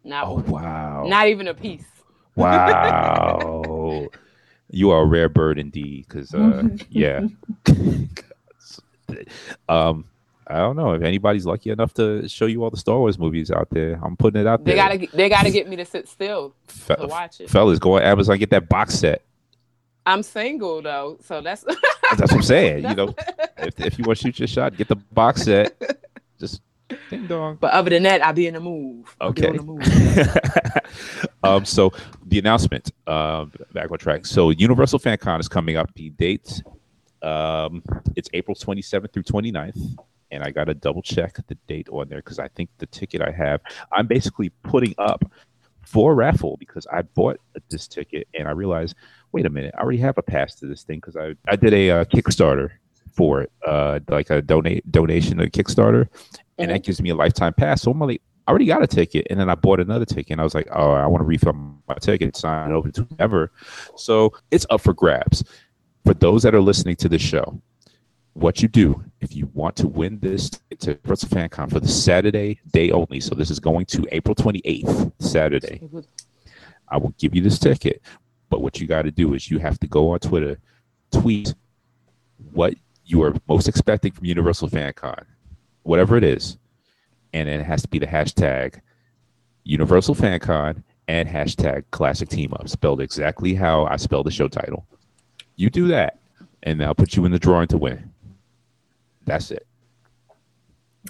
not 0.03 0.25
Oh 0.27 0.35
one. 0.35 0.45
wow! 0.47 1.05
Not 1.07 1.27
even 1.27 1.47
a 1.47 1.53
piece. 1.53 1.85
Wow. 2.35 4.07
you 4.69 4.89
are 4.91 5.01
a 5.01 5.05
rare 5.05 5.27
bird 5.29 5.59
indeed. 5.59 6.05
Because, 6.07 6.33
uh, 6.33 6.63
yeah. 6.89 7.21
um, 9.69 10.05
I 10.47 10.57
don't 10.57 10.75
know 10.75 10.93
if 10.93 11.01
anybody's 11.01 11.45
lucky 11.45 11.69
enough 11.69 11.93
to 11.95 12.27
show 12.27 12.45
you 12.45 12.63
all 12.63 12.69
the 12.69 12.77
Star 12.77 12.97
Wars 12.99 13.17
movies 13.19 13.51
out 13.51 13.69
there. 13.71 13.99
I'm 14.03 14.15
putting 14.17 14.41
it 14.41 14.47
out 14.47 14.63
They 14.65 14.75
there. 14.75 14.97
gotta. 14.97 15.07
They 15.15 15.29
gotta 15.29 15.51
get 15.51 15.67
me 15.69 15.75
to 15.77 15.85
sit 15.85 16.07
still 16.07 16.53
Fe- 16.67 16.95
to 16.95 17.07
watch 17.07 17.41
it. 17.41 17.49
fellas, 17.49 17.79
go 17.79 17.95
on 17.97 18.01
Amazon, 18.03 18.37
get 18.37 18.49
that 18.51 18.67
box 18.69 18.95
set. 18.95 19.23
I'm 20.05 20.23
single 20.23 20.81
though, 20.81 21.17
so 21.21 21.41
that's. 21.41 21.63
That's 22.17 22.31
what 22.31 22.33
I'm 22.33 22.41
saying. 22.41 22.89
you 22.89 22.95
know, 22.95 23.15
if, 23.57 23.79
if 23.79 23.97
you 23.97 24.03
want 24.03 24.19
to 24.19 24.23
shoot 24.23 24.39
your 24.39 24.47
shot, 24.47 24.75
get 24.75 24.87
the 24.87 24.95
box 24.95 25.43
set. 25.43 25.79
Just 26.39 26.61
ding 27.09 27.27
dong. 27.27 27.57
But 27.59 27.71
other 27.71 27.89
than 27.89 28.03
that, 28.03 28.23
I'll 28.25 28.33
be 28.33 28.47
in 28.47 28.53
the 28.53 28.59
move. 28.59 29.15
Okay. 29.21 29.51
move. 29.51 29.81
um, 31.43 31.65
so 31.65 31.91
the 32.25 32.39
announcement, 32.39 32.91
um, 33.07 33.51
back 33.73 33.91
on 33.91 33.97
track. 33.97 34.25
So 34.25 34.49
Universal 34.49 34.99
Fan 34.99 35.17
Con 35.17 35.39
is 35.39 35.47
coming 35.47 35.77
up. 35.77 35.93
The 35.95 36.09
date, 36.09 36.61
um, 37.21 37.83
it's 38.15 38.29
April 38.33 38.55
27th 38.55 39.13
through 39.13 39.23
29th. 39.23 39.95
And 40.31 40.43
I 40.43 40.49
got 40.49 40.65
to 40.65 40.73
double 40.73 41.01
check 41.01 41.35
the 41.47 41.55
date 41.67 41.89
on 41.89 42.07
there 42.07 42.19
because 42.19 42.39
I 42.39 42.47
think 42.49 42.69
the 42.77 42.85
ticket 42.85 43.21
I 43.21 43.31
have, 43.31 43.59
I'm 43.91 44.07
basically 44.07 44.49
putting 44.63 44.95
up 44.97 45.25
for 45.85 46.15
raffle 46.15 46.55
because 46.57 46.87
I 46.87 47.01
bought 47.01 47.37
this 47.69 47.87
ticket 47.87 48.27
and 48.33 48.47
I 48.47 48.51
realized, 48.51 48.95
wait 49.31 49.45
a 49.45 49.49
minute, 49.49 49.73
I 49.77 49.81
already 49.81 49.99
have 49.99 50.17
a 50.17 50.23
pass 50.23 50.55
to 50.55 50.65
this 50.65 50.83
thing 50.83 50.97
because 50.99 51.15
I, 51.15 51.35
I 51.47 51.55
did 51.55 51.73
a 51.73 51.89
uh, 51.91 52.05
Kickstarter 52.05 52.71
for 53.13 53.41
it, 53.41 53.51
uh, 53.65 53.99
like 54.07 54.29
a 54.29 54.41
donate 54.41 54.89
donation 54.91 55.37
to 55.37 55.49
Kickstarter, 55.49 56.07
and 56.57 56.71
that 56.71 56.83
gives 56.83 57.01
me 57.01 57.09
a 57.09 57.15
lifetime 57.15 57.53
pass. 57.53 57.81
So 57.81 57.91
I'm 57.91 57.99
like, 57.99 58.21
I 58.47 58.51
already 58.51 58.65
got 58.65 58.83
a 58.83 58.87
ticket, 58.87 59.27
and 59.29 59.39
then 59.39 59.49
I 59.49 59.55
bought 59.55 59.79
another 59.79 60.05
ticket, 60.05 60.31
and 60.31 60.41
I 60.41 60.43
was 60.43 60.55
like, 60.55 60.67
oh, 60.71 60.91
I 60.91 61.05
want 61.07 61.21
to 61.21 61.25
refill 61.25 61.53
my 61.87 61.95
ticket, 61.95 62.35
sign 62.35 62.71
it 62.71 62.73
over 62.73 62.91
to 62.91 63.07
whoever. 63.09 63.51
So 63.95 64.33
it's 64.49 64.65
up 64.69 64.81
for 64.81 64.93
grabs. 64.93 65.43
For 66.05 66.13
those 66.13 66.43
that 66.43 66.55
are 66.55 66.61
listening 66.61 66.95
to 66.97 67.09
this 67.09 67.21
show, 67.21 67.61
what 68.33 68.61
you 68.61 68.67
do 68.67 69.03
if 69.19 69.35
you 69.35 69.49
want 69.53 69.75
to 69.75 69.87
win 69.87 70.19
this 70.19 70.49
to 70.79 70.91
Universal 70.91 71.29
FanCon 71.29 71.69
for 71.69 71.79
the 71.79 71.87
Saturday 71.87 72.59
day 72.71 72.91
only. 72.91 73.19
So 73.19 73.35
this 73.35 73.51
is 73.51 73.59
going 73.59 73.85
to 73.87 74.07
April 74.11 74.35
28th, 74.35 75.11
Saturday. 75.19 75.81
I 76.87 76.97
will 76.97 77.13
give 77.17 77.35
you 77.35 77.41
this 77.41 77.59
ticket. 77.59 78.01
But 78.51 78.61
what 78.61 78.81
you 78.81 78.85
got 78.85 79.03
to 79.03 79.11
do 79.11 79.33
is 79.33 79.49
you 79.49 79.59
have 79.59 79.79
to 79.79 79.87
go 79.87 80.09
on 80.11 80.19
Twitter, 80.19 80.59
tweet 81.11 81.55
what 82.51 82.73
you 83.05 83.23
are 83.23 83.33
most 83.47 83.69
expecting 83.69 84.11
from 84.11 84.25
Universal 84.25 84.69
FanCon, 84.69 85.23
whatever 85.83 86.17
it 86.17 86.23
is, 86.25 86.57
and 87.33 87.47
then 87.47 87.61
it 87.61 87.63
has 87.63 87.81
to 87.81 87.87
be 87.87 87.97
the 87.97 88.05
hashtag 88.05 88.81
Universal 89.63 90.15
FanCon 90.15 90.83
and 91.07 91.29
hashtag 91.29 91.85
Classick 91.93 92.27
Team 92.27 92.53
Up, 92.53 92.67
spelled 92.67 92.99
exactly 92.99 93.55
how 93.55 93.85
I 93.85 93.95
spelled 93.95 94.25
the 94.25 94.31
show 94.31 94.49
title. 94.49 94.85
You 95.55 95.69
do 95.69 95.87
that, 95.87 96.19
and 96.63 96.83
I'll 96.83 96.93
put 96.93 97.15
you 97.15 97.23
in 97.23 97.31
the 97.31 97.39
drawing 97.39 97.69
to 97.69 97.77
win. 97.77 98.11
That's 99.25 99.49
it. 99.51 99.65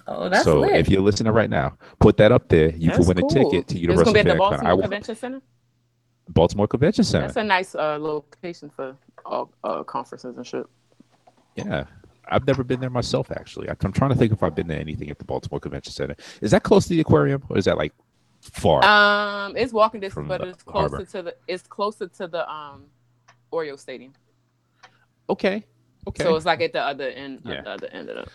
Oh, 0.06 0.30
that's 0.30 0.44
so 0.44 0.60
lit. 0.60 0.76
if 0.76 0.90
you're 0.90 1.02
listening 1.02 1.34
right 1.34 1.50
now, 1.50 1.76
put 2.00 2.18
that 2.18 2.32
up 2.32 2.50
there. 2.50 2.70
You 2.70 2.92
That's 2.92 3.00
can 3.00 3.08
win 3.08 3.26
a 3.26 3.28
ticket 3.28 3.68
to 3.70 3.80
Universal 3.80 4.14
gonna 4.14 4.24
be 4.24 4.30
at 4.30 4.38
the 4.38 4.44
FanCon. 4.44 4.64
I 4.64 4.74
will- 4.76 4.82
Convention 4.84 5.16
Center. 5.16 5.42
Baltimore 6.32 6.68
Convention 6.68 7.04
Center. 7.04 7.28
That's 7.28 7.38
a 7.38 7.44
nice 7.44 7.76
uh, 7.76 7.98
location 8.00 8.70
for 8.70 8.96
all 9.26 9.52
uh, 9.64 9.84
conferences 9.84 10.38
and 10.38 10.46
shit. 10.46 10.66
Yeah. 11.56 11.86
I've 12.28 12.46
never 12.48 12.64
been 12.64 12.80
there 12.80 12.90
myself, 12.90 13.30
actually. 13.32 13.68
I'm 13.70 13.92
trying 13.92 14.12
to 14.12 14.16
think 14.16 14.32
if 14.32 14.42
I've 14.42 14.56
been 14.56 14.68
to 14.70 14.76
anything 14.76 15.10
at 15.10 15.18
the 15.20 15.26
Baltimore 15.26 15.60
Convention 15.60 15.92
Center. 15.92 16.16
Is 16.42 16.52
that 16.52 16.64
close 16.64 16.84
to 16.84 16.90
the 16.90 17.02
aquarium 17.02 17.44
or 17.50 17.58
is 17.58 17.66
that 17.66 17.78
like 17.78 17.94
far? 18.42 18.84
Um, 18.86 19.58
it's 19.58 19.74
walking 19.74 20.00
distance, 20.00 20.28
but 20.28 20.42
it's 20.42 20.64
closer 20.64 20.90
harbor. 20.98 21.06
to 21.06 21.22
the 21.24 21.36
it's 21.48 21.64
closer 21.68 22.08
to 22.08 22.28
the 22.28 22.50
um 22.50 22.86
Oriole 23.52 23.78
Stadium. 23.78 24.14
okay. 25.30 25.66
Okay. 26.08 26.24
So 26.24 26.36
it's 26.36 26.46
like 26.46 26.62
at 26.62 26.74
the 26.74 26.82
other 26.82 27.10
end, 27.10 27.42
Yeah. 27.46 27.56
at 27.56 27.64
the 27.66 27.70
other 27.72 27.88
end 27.88 28.10
of 28.10 28.26
the. 28.26 28.32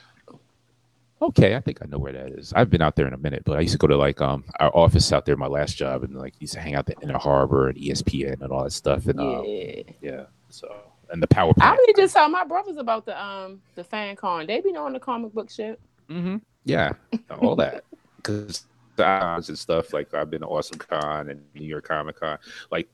Okay. 1.22 1.56
I 1.56 1.60
think 1.60 1.78
I 1.82 1.86
know 1.86 1.98
where 1.98 2.12
that 2.12 2.28
is. 2.32 2.52
I've 2.54 2.70
been 2.70 2.82
out 2.82 2.96
there 2.96 3.06
in 3.06 3.12
a 3.14 3.18
minute, 3.18 3.42
but 3.44 3.56
I 3.58 3.60
used 3.60 3.72
to 3.72 3.78
go 3.78 3.86
to 3.86 3.96
like 3.96 4.20
um 4.20 4.44
our 4.60 4.70
office 4.76 5.12
out 5.12 5.26
there, 5.26 5.36
my 5.36 5.46
last 5.46 5.76
job, 5.76 6.02
and 6.04 6.14
like 6.14 6.34
used 6.40 6.54
to 6.54 6.60
hang 6.60 6.74
out 6.74 6.86
the 6.86 7.18
harbor 7.18 7.68
and 7.68 7.78
ESPN 7.78 8.40
and 8.42 8.52
all 8.52 8.64
that 8.64 8.70
stuff. 8.72 9.06
And 9.06 9.20
um, 9.20 9.44
Yeah. 9.44 9.82
yeah. 10.00 10.24
So 10.50 10.74
and 11.10 11.22
the 11.22 11.26
power 11.28 11.50
I 11.50 11.52
plant. 11.54 11.78
really 11.78 11.94
just 11.94 12.14
tell 12.14 12.28
my 12.28 12.44
brothers 12.44 12.76
about 12.78 13.06
the 13.06 13.20
um 13.22 13.60
the 13.74 13.84
fan 13.84 14.16
con. 14.16 14.46
They 14.46 14.60
be 14.60 14.72
knowing 14.72 14.92
the 14.92 15.00
comic 15.00 15.32
book 15.32 15.50
shit. 15.50 15.80
Mm-hmm. 16.08 16.36
Yeah, 16.64 16.92
all 17.40 17.56
that 17.56 17.84
because 18.16 18.64
odds 18.98 19.48
and 19.48 19.58
stuff. 19.58 19.92
Like 19.92 20.12
I've 20.14 20.30
been 20.30 20.40
to 20.40 20.46
Awesome 20.46 20.78
Con 20.78 21.28
and 21.30 21.42
New 21.54 21.66
York 21.66 21.86
Comic 21.86 22.18
Con. 22.18 22.38
Like 22.70 22.88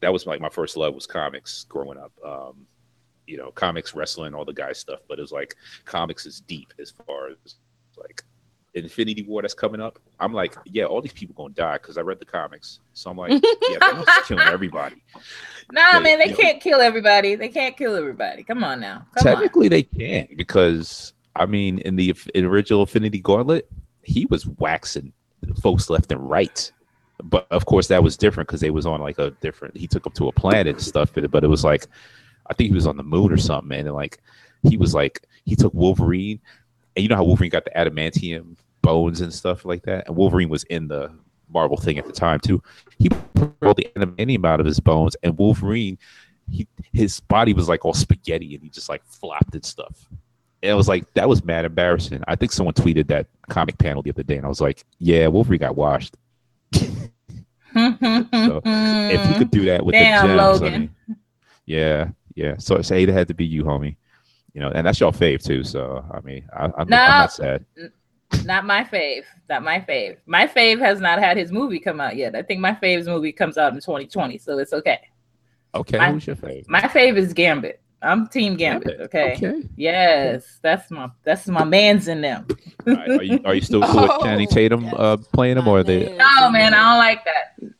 that 0.00 0.12
was 0.12 0.26
like 0.26 0.40
my 0.40 0.48
first 0.48 0.76
love 0.76 0.94
was 0.94 1.06
comics 1.06 1.64
growing 1.68 1.98
up. 1.98 2.12
Um, 2.24 2.66
you 3.26 3.36
know, 3.36 3.50
comics, 3.50 3.94
wrestling, 3.94 4.34
all 4.34 4.44
the 4.44 4.52
guy 4.52 4.72
stuff. 4.72 5.00
But 5.08 5.18
it 5.18 5.22
was 5.22 5.32
like 5.32 5.54
comics 5.84 6.26
is 6.26 6.40
deep 6.40 6.72
as 6.78 6.92
far 7.06 7.28
as 7.28 7.56
like 7.96 8.22
Infinity 8.74 9.22
War 9.22 9.42
that's 9.42 9.54
coming 9.54 9.80
up. 9.80 9.98
I'm 10.20 10.32
like, 10.32 10.56
yeah, 10.66 10.84
all 10.84 11.00
these 11.00 11.12
people 11.12 11.34
gonna 11.34 11.54
die 11.54 11.74
because 11.78 11.96
I 11.96 12.00
read 12.00 12.18
the 12.18 12.24
comics. 12.24 12.80
So 12.92 13.10
I'm 13.10 13.16
like, 13.16 13.30
yeah, 13.32 13.78
they're 13.80 14.04
killing 14.26 14.46
everybody. 14.48 14.96
nah, 15.72 15.92
they- 15.94 16.00
man, 16.00 16.18
they 16.18 16.32
can't 16.34 16.60
kill 16.60 16.80
everybody. 16.80 17.34
They 17.36 17.48
can't 17.48 17.76
kill 17.76 17.94
everybody. 17.96 18.42
Come 18.42 18.64
on 18.64 18.80
now. 18.80 19.06
Come 19.16 19.26
on. 19.28 19.34
Technically, 19.34 19.68
they 19.68 19.84
can't 19.84 20.36
because 20.36 21.12
I 21.36 21.46
mean, 21.46 21.78
in 21.80 21.96
the 21.96 22.14
in 22.34 22.44
original 22.44 22.80
Infinity 22.80 23.20
Gauntlet, 23.20 23.68
he 24.02 24.26
was 24.26 24.46
waxing 24.46 25.12
folks 25.62 25.88
left 25.90 26.10
and 26.12 26.28
right. 26.28 26.70
But 27.22 27.46
of 27.52 27.64
course, 27.66 27.86
that 27.88 28.02
was 28.02 28.16
different 28.16 28.48
because 28.48 28.60
they 28.60 28.70
was 28.70 28.86
on 28.86 29.00
like 29.00 29.18
a 29.18 29.30
different. 29.40 29.76
He 29.76 29.86
took 29.86 30.02
them 30.02 30.12
to 30.14 30.28
a 30.28 30.32
planet 30.32 30.66
and 30.76 30.82
stuff, 30.82 31.12
but 31.14 31.44
it 31.44 31.48
was 31.48 31.62
like, 31.64 31.86
I 32.48 32.54
think 32.54 32.70
he 32.70 32.74
was 32.74 32.86
on 32.86 32.96
the 32.96 33.02
moon 33.02 33.32
or 33.32 33.36
something, 33.36 33.78
and 33.78 33.92
like 33.92 34.20
he 34.62 34.76
was 34.76 34.94
like 34.94 35.26
he 35.44 35.56
took 35.56 35.74
Wolverine, 35.74 36.40
and 36.96 37.02
you 37.02 37.08
know 37.08 37.16
how 37.16 37.24
Wolverine 37.24 37.50
got 37.50 37.64
the 37.64 37.70
adamantium 37.70 38.56
bones 38.82 39.20
and 39.20 39.32
stuff 39.32 39.64
like 39.64 39.82
that, 39.84 40.06
and 40.06 40.16
Wolverine 40.16 40.48
was 40.48 40.64
in 40.64 40.88
the 40.88 41.10
Marvel 41.48 41.76
thing 41.76 41.98
at 41.98 42.06
the 42.06 42.12
time 42.12 42.40
too. 42.40 42.62
He 42.98 43.08
pulled 43.08 43.76
the 43.76 43.88
adamantium 43.96 44.46
out 44.46 44.60
of 44.60 44.66
his 44.66 44.80
bones, 44.80 45.16
and 45.22 45.38
Wolverine, 45.38 45.98
he 46.50 46.66
his 46.92 47.20
body 47.20 47.54
was 47.54 47.68
like 47.68 47.84
all 47.84 47.94
spaghetti, 47.94 48.54
and 48.54 48.62
he 48.62 48.68
just 48.68 48.88
like 48.88 49.04
flopped 49.06 49.54
and 49.54 49.64
stuff. 49.64 50.06
And 50.62 50.72
it 50.72 50.74
was 50.74 50.88
like 50.88 51.12
that 51.14 51.28
was 51.28 51.44
mad 51.44 51.64
embarrassing. 51.64 52.22
I 52.26 52.36
think 52.36 52.52
someone 52.52 52.74
tweeted 52.74 53.08
that 53.08 53.26
comic 53.48 53.78
panel 53.78 54.02
the 54.02 54.10
other 54.10 54.22
day, 54.22 54.36
and 54.36 54.46
I 54.46 54.48
was 54.48 54.60
like, 54.60 54.84
"Yeah, 54.98 55.28
Wolverine 55.28 55.60
got 55.60 55.76
washed." 55.76 56.16
so 56.74 58.62
if 58.64 59.30
you 59.30 59.34
could 59.38 59.50
do 59.50 59.64
that 59.66 59.84
with 59.84 59.94
Damn, 59.94 60.28
the 60.28 60.36
gems, 60.36 60.62
I 60.62 60.70
mean, 60.70 60.94
yeah, 61.66 62.08
yeah. 62.34 62.54
So 62.58 62.80
say 62.82 63.02
it 63.02 63.08
had 63.08 63.28
to 63.28 63.34
be 63.34 63.44
you, 63.44 63.64
homie. 63.64 63.96
You 64.52 64.60
know, 64.60 64.70
and 64.70 64.86
that's 64.86 65.00
your 65.00 65.12
fave 65.12 65.42
too. 65.42 65.64
So 65.64 66.04
I 66.12 66.20
mean, 66.20 66.48
I, 66.56 66.64
I'm, 66.64 66.72
I'm 66.78 66.88
No. 66.88 66.96
not 66.96 67.32
sad. 67.32 67.64
Not 68.44 68.64
my 68.64 68.84
fave. 68.84 69.22
Not 69.48 69.62
my 69.62 69.80
fave. 69.80 70.16
My 70.26 70.46
fave 70.46 70.78
has 70.80 71.00
not 71.00 71.18
had 71.18 71.36
his 71.36 71.52
movie 71.52 71.78
come 71.78 72.00
out 72.00 72.16
yet. 72.16 72.34
I 72.34 72.42
think 72.42 72.60
my 72.60 72.74
fave's 72.74 73.06
movie 73.06 73.32
comes 73.32 73.58
out 73.58 73.72
in 73.72 73.80
2020, 73.80 74.38
so 74.38 74.58
it's 74.58 74.72
okay. 74.72 75.00
Okay, 75.74 75.98
My- 75.98 76.12
who's 76.12 76.26
your 76.26 76.36
fave? 76.36 76.68
My 76.68 76.80
fave 76.82 77.16
is 77.16 77.32
Gambit. 77.32 77.80
I'm 78.02 78.28
Team 78.28 78.54
Gambit. 78.56 79.00
Okay. 79.00 79.32
Okay. 79.34 79.62
Yes, 79.76 80.58
that's 80.62 80.90
my 80.90 81.08
that's 81.22 81.48
my 81.48 81.64
man's 81.64 82.06
in 82.08 82.20
them. 82.20 82.46
All 82.86 82.94
right, 82.94 83.08
Are 83.10 83.22
you 83.22 83.40
are 83.46 83.54
you 83.54 83.62
still 83.62 83.80
cool 83.82 84.02
with 84.02 84.10
Oh, 84.14 84.22
Channing 84.22 84.46
Tatum 84.46 84.84
yes. 84.84 84.94
uh, 84.96 85.16
playing 85.32 85.56
him, 85.56 85.66
or 85.66 85.78
are 85.78 85.82
they? 85.84 86.04
Man. 86.10 86.18
No, 86.18 86.50
man, 86.50 86.74
I 86.74 86.90
don't 86.90 86.98
like 86.98 87.24
that. 87.24 87.70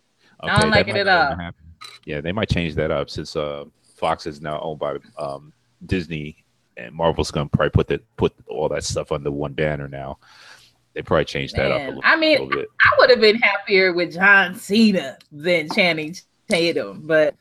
I 0.41 0.61
don't 0.61 0.71
like 0.71 0.89
it 0.89 0.93
might 0.95 1.01
at 1.07 1.09
all. 1.09 1.37
happen. 1.37 1.65
Yeah, 2.07 2.21
they 2.23 2.33
might 2.33 2.49
change 2.49 2.75
that 2.77 2.91
up 2.91 3.11
since 3.11 3.37
uh, 3.37 3.65
Fox 4.05 4.27
is 4.27 4.43
now 4.43 4.61
owned 4.61 4.79
by 4.79 4.99
um, 5.17 5.51
Disney, 5.87 6.45
and 6.77 6.95
Marvel's 6.95 7.31
gonna 7.31 7.49
probably 7.49 7.71
put 7.71 7.87
that 7.87 8.05
put 8.19 8.35
all 8.49 8.69
that 8.69 8.85
stuff 8.85 9.13
under 9.13 9.31
one 9.31 9.55
banner 9.55 9.89
now. 9.89 10.19
They 10.93 11.01
probably 11.01 11.25
changed 11.25 11.57
that 11.57 11.73
up 11.73 11.77
a 11.77 11.79
Man, 11.79 11.87
little, 11.87 12.03
I 12.05 12.17
mean, 12.17 12.33
little 12.33 12.49
bit. 12.49 12.69
I 12.83 12.91
would 12.99 13.09
have 13.09 13.23
been 13.23 13.39
happier 13.39 13.95
with 13.95 14.13
John 14.13 14.57
Cena 14.57 15.17
than 15.33 15.71
Channing 15.71 16.15
Tatum, 16.51 17.07
but 17.07 17.35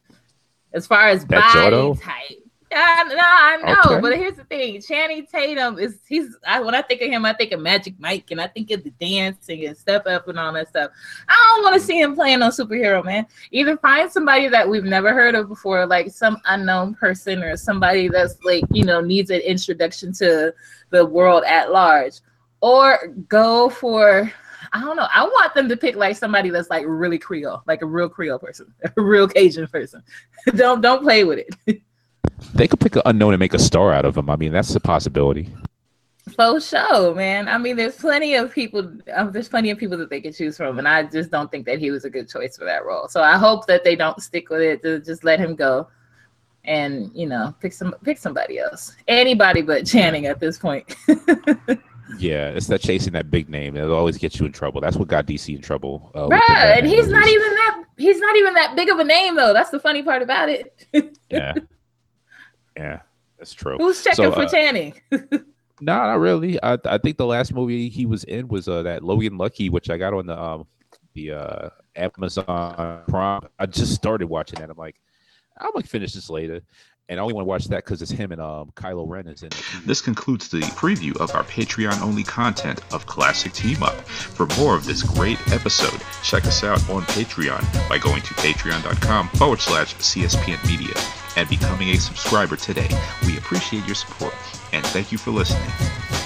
as 0.72 0.88
far 0.88 1.10
as 1.10 1.26
That 1.26 1.54
body 1.54 2.00
type, 2.00 2.43
yeah, 2.74 3.04
no, 3.08 3.18
I 3.20 3.58
know. 3.64 3.92
Okay. 3.92 4.02
But 4.02 4.18
here's 4.18 4.36
the 4.36 4.44
thing: 4.46 4.82
Channing 4.82 5.28
Tatum 5.28 5.78
is 5.78 6.00
he's. 6.08 6.36
I, 6.48 6.60
when 6.60 6.74
I 6.74 6.82
think 6.82 7.02
of 7.02 7.10
him, 7.10 7.26
I 7.26 7.34
think 7.34 7.52
of 7.52 7.60
Magic 7.60 7.94
Mike, 8.00 8.32
and 8.32 8.42
I 8.42 8.48
think 8.48 8.72
of 8.72 8.84
the 8.84 8.90
dancing 8.92 9.66
and 9.66 9.78
step 9.78 10.08
up 10.08 10.28
and 10.28 10.40
all 10.40 10.54
that 10.54 10.70
stuff. 10.70 10.92
I 11.28 11.54
don't 11.56 11.64
want 11.64 11.76
to 11.76 11.80
see 11.80 12.00
him 12.00 12.16
playing 12.16 12.40
no 12.40 12.50
superhero, 12.50 13.04
man. 13.06 13.28
Either 13.52 13.78
find 13.78 14.12
somebody 14.12 14.48
that 14.48 14.68
we've 14.68 14.84
never 14.84 15.14
heard 15.14 15.36
of 15.36 15.50
before, 15.50 15.86
like 15.86 16.12
some 16.12 16.38
unknown 16.46 16.96
person, 16.96 17.44
or 17.44 17.56
somebody 17.56 18.08
that's 18.08 18.42
like 18.44 18.64
you 18.72 18.86
know 18.86 19.02
needs 19.02 19.30
an 19.30 19.42
introduction 19.42 20.12
to 20.14 20.54
the 20.90 21.06
world 21.06 21.44
at 21.46 21.72
large, 21.72 22.16
or 22.62 23.08
go 23.28 23.70
for 23.70 24.32
I 24.74 24.82
don't 24.82 24.96
know. 24.96 25.08
I 25.14 25.24
want 25.24 25.54
them 25.54 25.70
to 25.70 25.78
pick 25.78 25.96
like 25.96 26.18
somebody 26.18 26.50
that's 26.50 26.72
like 26.72 26.86
really 26.88 27.20
Creole, 27.20 27.62
like 27.68 27.84
a 27.84 27.86
real 27.86 28.10
Creole 28.10 28.40
person, 28.40 28.74
a 28.98 29.02
real 29.02 29.28
Cajun 29.28 29.68
person. 29.68 30.04
don't 30.56 30.82
don't 30.82 31.04
play 31.04 31.24
with 31.24 31.40
it. 31.40 31.82
They 32.54 32.68
could 32.68 32.80
pick 32.80 32.96
an 32.96 33.02
unknown 33.06 33.34
and 33.34 33.40
make 33.40 33.54
a 33.54 33.60
star 33.60 33.94
out 33.94 34.06
of 34.06 34.18
him. 34.18 34.30
I 34.30 34.36
mean, 34.36 34.52
that's 34.52 34.76
a 34.76 34.80
possibility. 34.80 35.50
For 36.36 36.60
sure, 36.60 37.14
man. 37.14 37.48
I 37.48 37.58
mean, 37.58 37.76
there's 37.76 37.96
plenty 37.96 38.36
of 38.36 38.52
people. 38.52 38.92
Um, 39.14 39.32
there's 39.32 39.50
plenty 39.50 39.72
of 39.72 39.78
people 39.78 39.98
that 39.98 40.10
they 40.10 40.22
could 40.22 40.36
choose 40.36 40.56
from, 40.56 40.80
and 40.80 40.88
I 40.88 41.04
just 41.04 41.32
don't 41.32 41.52
think 41.52 41.66
that 41.66 41.80
he 41.80 41.92
was 41.92 42.06
a 42.06 42.10
good 42.10 42.30
choice 42.30 42.58
for 42.58 42.64
that 42.66 42.86
role. 42.86 43.08
So 43.08 43.22
I 43.22 43.38
hope 43.38 43.68
that 43.68 43.84
they 43.84 43.96
don't 43.96 44.22
stick 44.22 44.50
with 44.50 44.62
it. 44.62 44.82
To 44.84 45.00
just 45.00 45.24
let 45.24 45.40
him 45.40 45.56
go, 45.56 45.88
and 46.64 47.12
you 47.14 47.28
know, 47.28 47.54
pick 47.60 47.74
some 47.74 47.94
pick 48.04 48.18
somebody 48.18 48.58
else. 48.58 48.96
Anybody 49.08 49.62
but 49.62 49.86
Channing 49.86 50.26
at 50.26 50.40
this 50.40 50.58
point. 50.58 50.96
Yeah, 52.18 52.50
it's 52.50 52.68
that 52.68 52.82
chasing 52.82 53.14
that 53.14 53.32
big 53.32 53.50
name. 53.50 53.76
It'll 53.76 53.96
always 53.96 54.18
get 54.18 54.40
you 54.40 54.46
in 54.46 54.52
trouble. 54.52 54.82
That's 54.82 54.98
what 54.98 55.08
got 55.08 55.26
DC 55.26 55.56
in 55.56 55.62
trouble. 55.62 56.12
Uh, 56.14 56.28
Bruh, 56.28 56.78
and 56.78 56.86
he's 56.86 57.08
not 57.08 57.28
even 57.28 57.50
that. 57.56 57.84
He's 57.98 58.20
not 58.20 58.36
even 58.36 58.54
that 58.56 58.76
big 58.76 58.90
of 58.90 59.00
a 59.00 59.04
name, 59.04 59.36
though. 59.36 59.54
That's 59.54 59.70
the 59.70 59.80
funny 59.80 60.04
part 60.04 60.22
about 60.22 60.50
it. 60.50 60.86
Yeah, 61.30 61.54
yeah, 62.78 63.00
that's 63.38 63.54
true. 63.54 63.78
Who's 63.78 64.04
checking 64.04 64.26
So, 64.26 64.32
for 64.32 64.44
uh, 64.44 64.50
Channing? 64.50 64.94
No, 65.82 65.94
not 65.96 66.20
really. 66.20 66.62
I 66.64 66.78
I 66.86 66.98
think 66.98 67.18
the 67.18 67.26
last 67.26 67.54
movie 67.54 67.90
he 67.90 68.06
was 68.06 68.24
in 68.26 68.48
was 68.48 68.68
uh, 68.68 68.84
that 68.84 69.04
Logan 69.04 69.38
Lucky, 69.38 69.70
which 69.70 69.90
I 69.90 69.98
got 69.98 70.14
on 70.14 70.28
the 70.28 70.40
um 70.42 70.66
the 71.14 71.32
uh 71.32 71.70
Amazon 71.96 73.04
Prime. 73.08 73.42
I 73.60 73.66
just 73.66 73.94
started 73.94 74.28
watching 74.28 74.60
that. 74.60 74.70
I'm 74.70 74.78
like, 74.78 74.96
I'm 75.60 75.72
gonna 75.74 75.86
finish 75.86 76.14
this 76.14 76.30
later, 76.30 76.62
and 77.10 77.20
I 77.20 77.22
only 77.22 77.34
want 77.34 77.46
to 77.46 77.50
watch 77.50 77.66
that 77.66 77.84
because 77.84 78.02
it's 78.02 78.12
him 78.12 78.32
and 78.32 78.42
um 78.42 78.72
Kylo 78.76 79.08
Ren 79.08 79.28
is 79.28 79.42
in 79.42 79.48
it. 79.48 79.62
This 79.86 80.02
concludes 80.02 80.48
the 80.50 80.62
preview 80.62 81.16
of 81.18 81.34
our 81.36 81.44
Patreon 81.44 82.02
only 82.02 82.24
content 82.24 82.82
of 82.94 83.06
Classick 83.06 83.54
Team 83.54 83.84
Up. 83.84 83.96
For 84.08 84.48
more 84.58 84.76
of 84.76 84.86
this 84.86 85.04
great 85.04 85.40
episode, 85.52 86.02
check 86.24 86.46
us 86.46 86.64
out 86.64 86.80
on 86.90 87.04
Patreon 87.04 87.90
by 87.90 87.98
going 87.98 88.22
to 88.22 88.34
patreon.com 88.36 89.30
forward 89.30 89.60
slash 89.60 89.96
CSPN 89.96 90.66
Media 90.68 90.94
and 91.36 91.50
becoming 91.50 91.90
a 91.90 91.98
subscriber 91.98 92.56
today. 92.56 92.90
We 93.26 93.38
appreciate 93.38 93.86
your 93.86 93.96
support 93.96 94.36
and 94.72 94.86
thank 94.88 95.12
you 95.12 95.18
for 95.18 95.32
listening. 95.32 96.23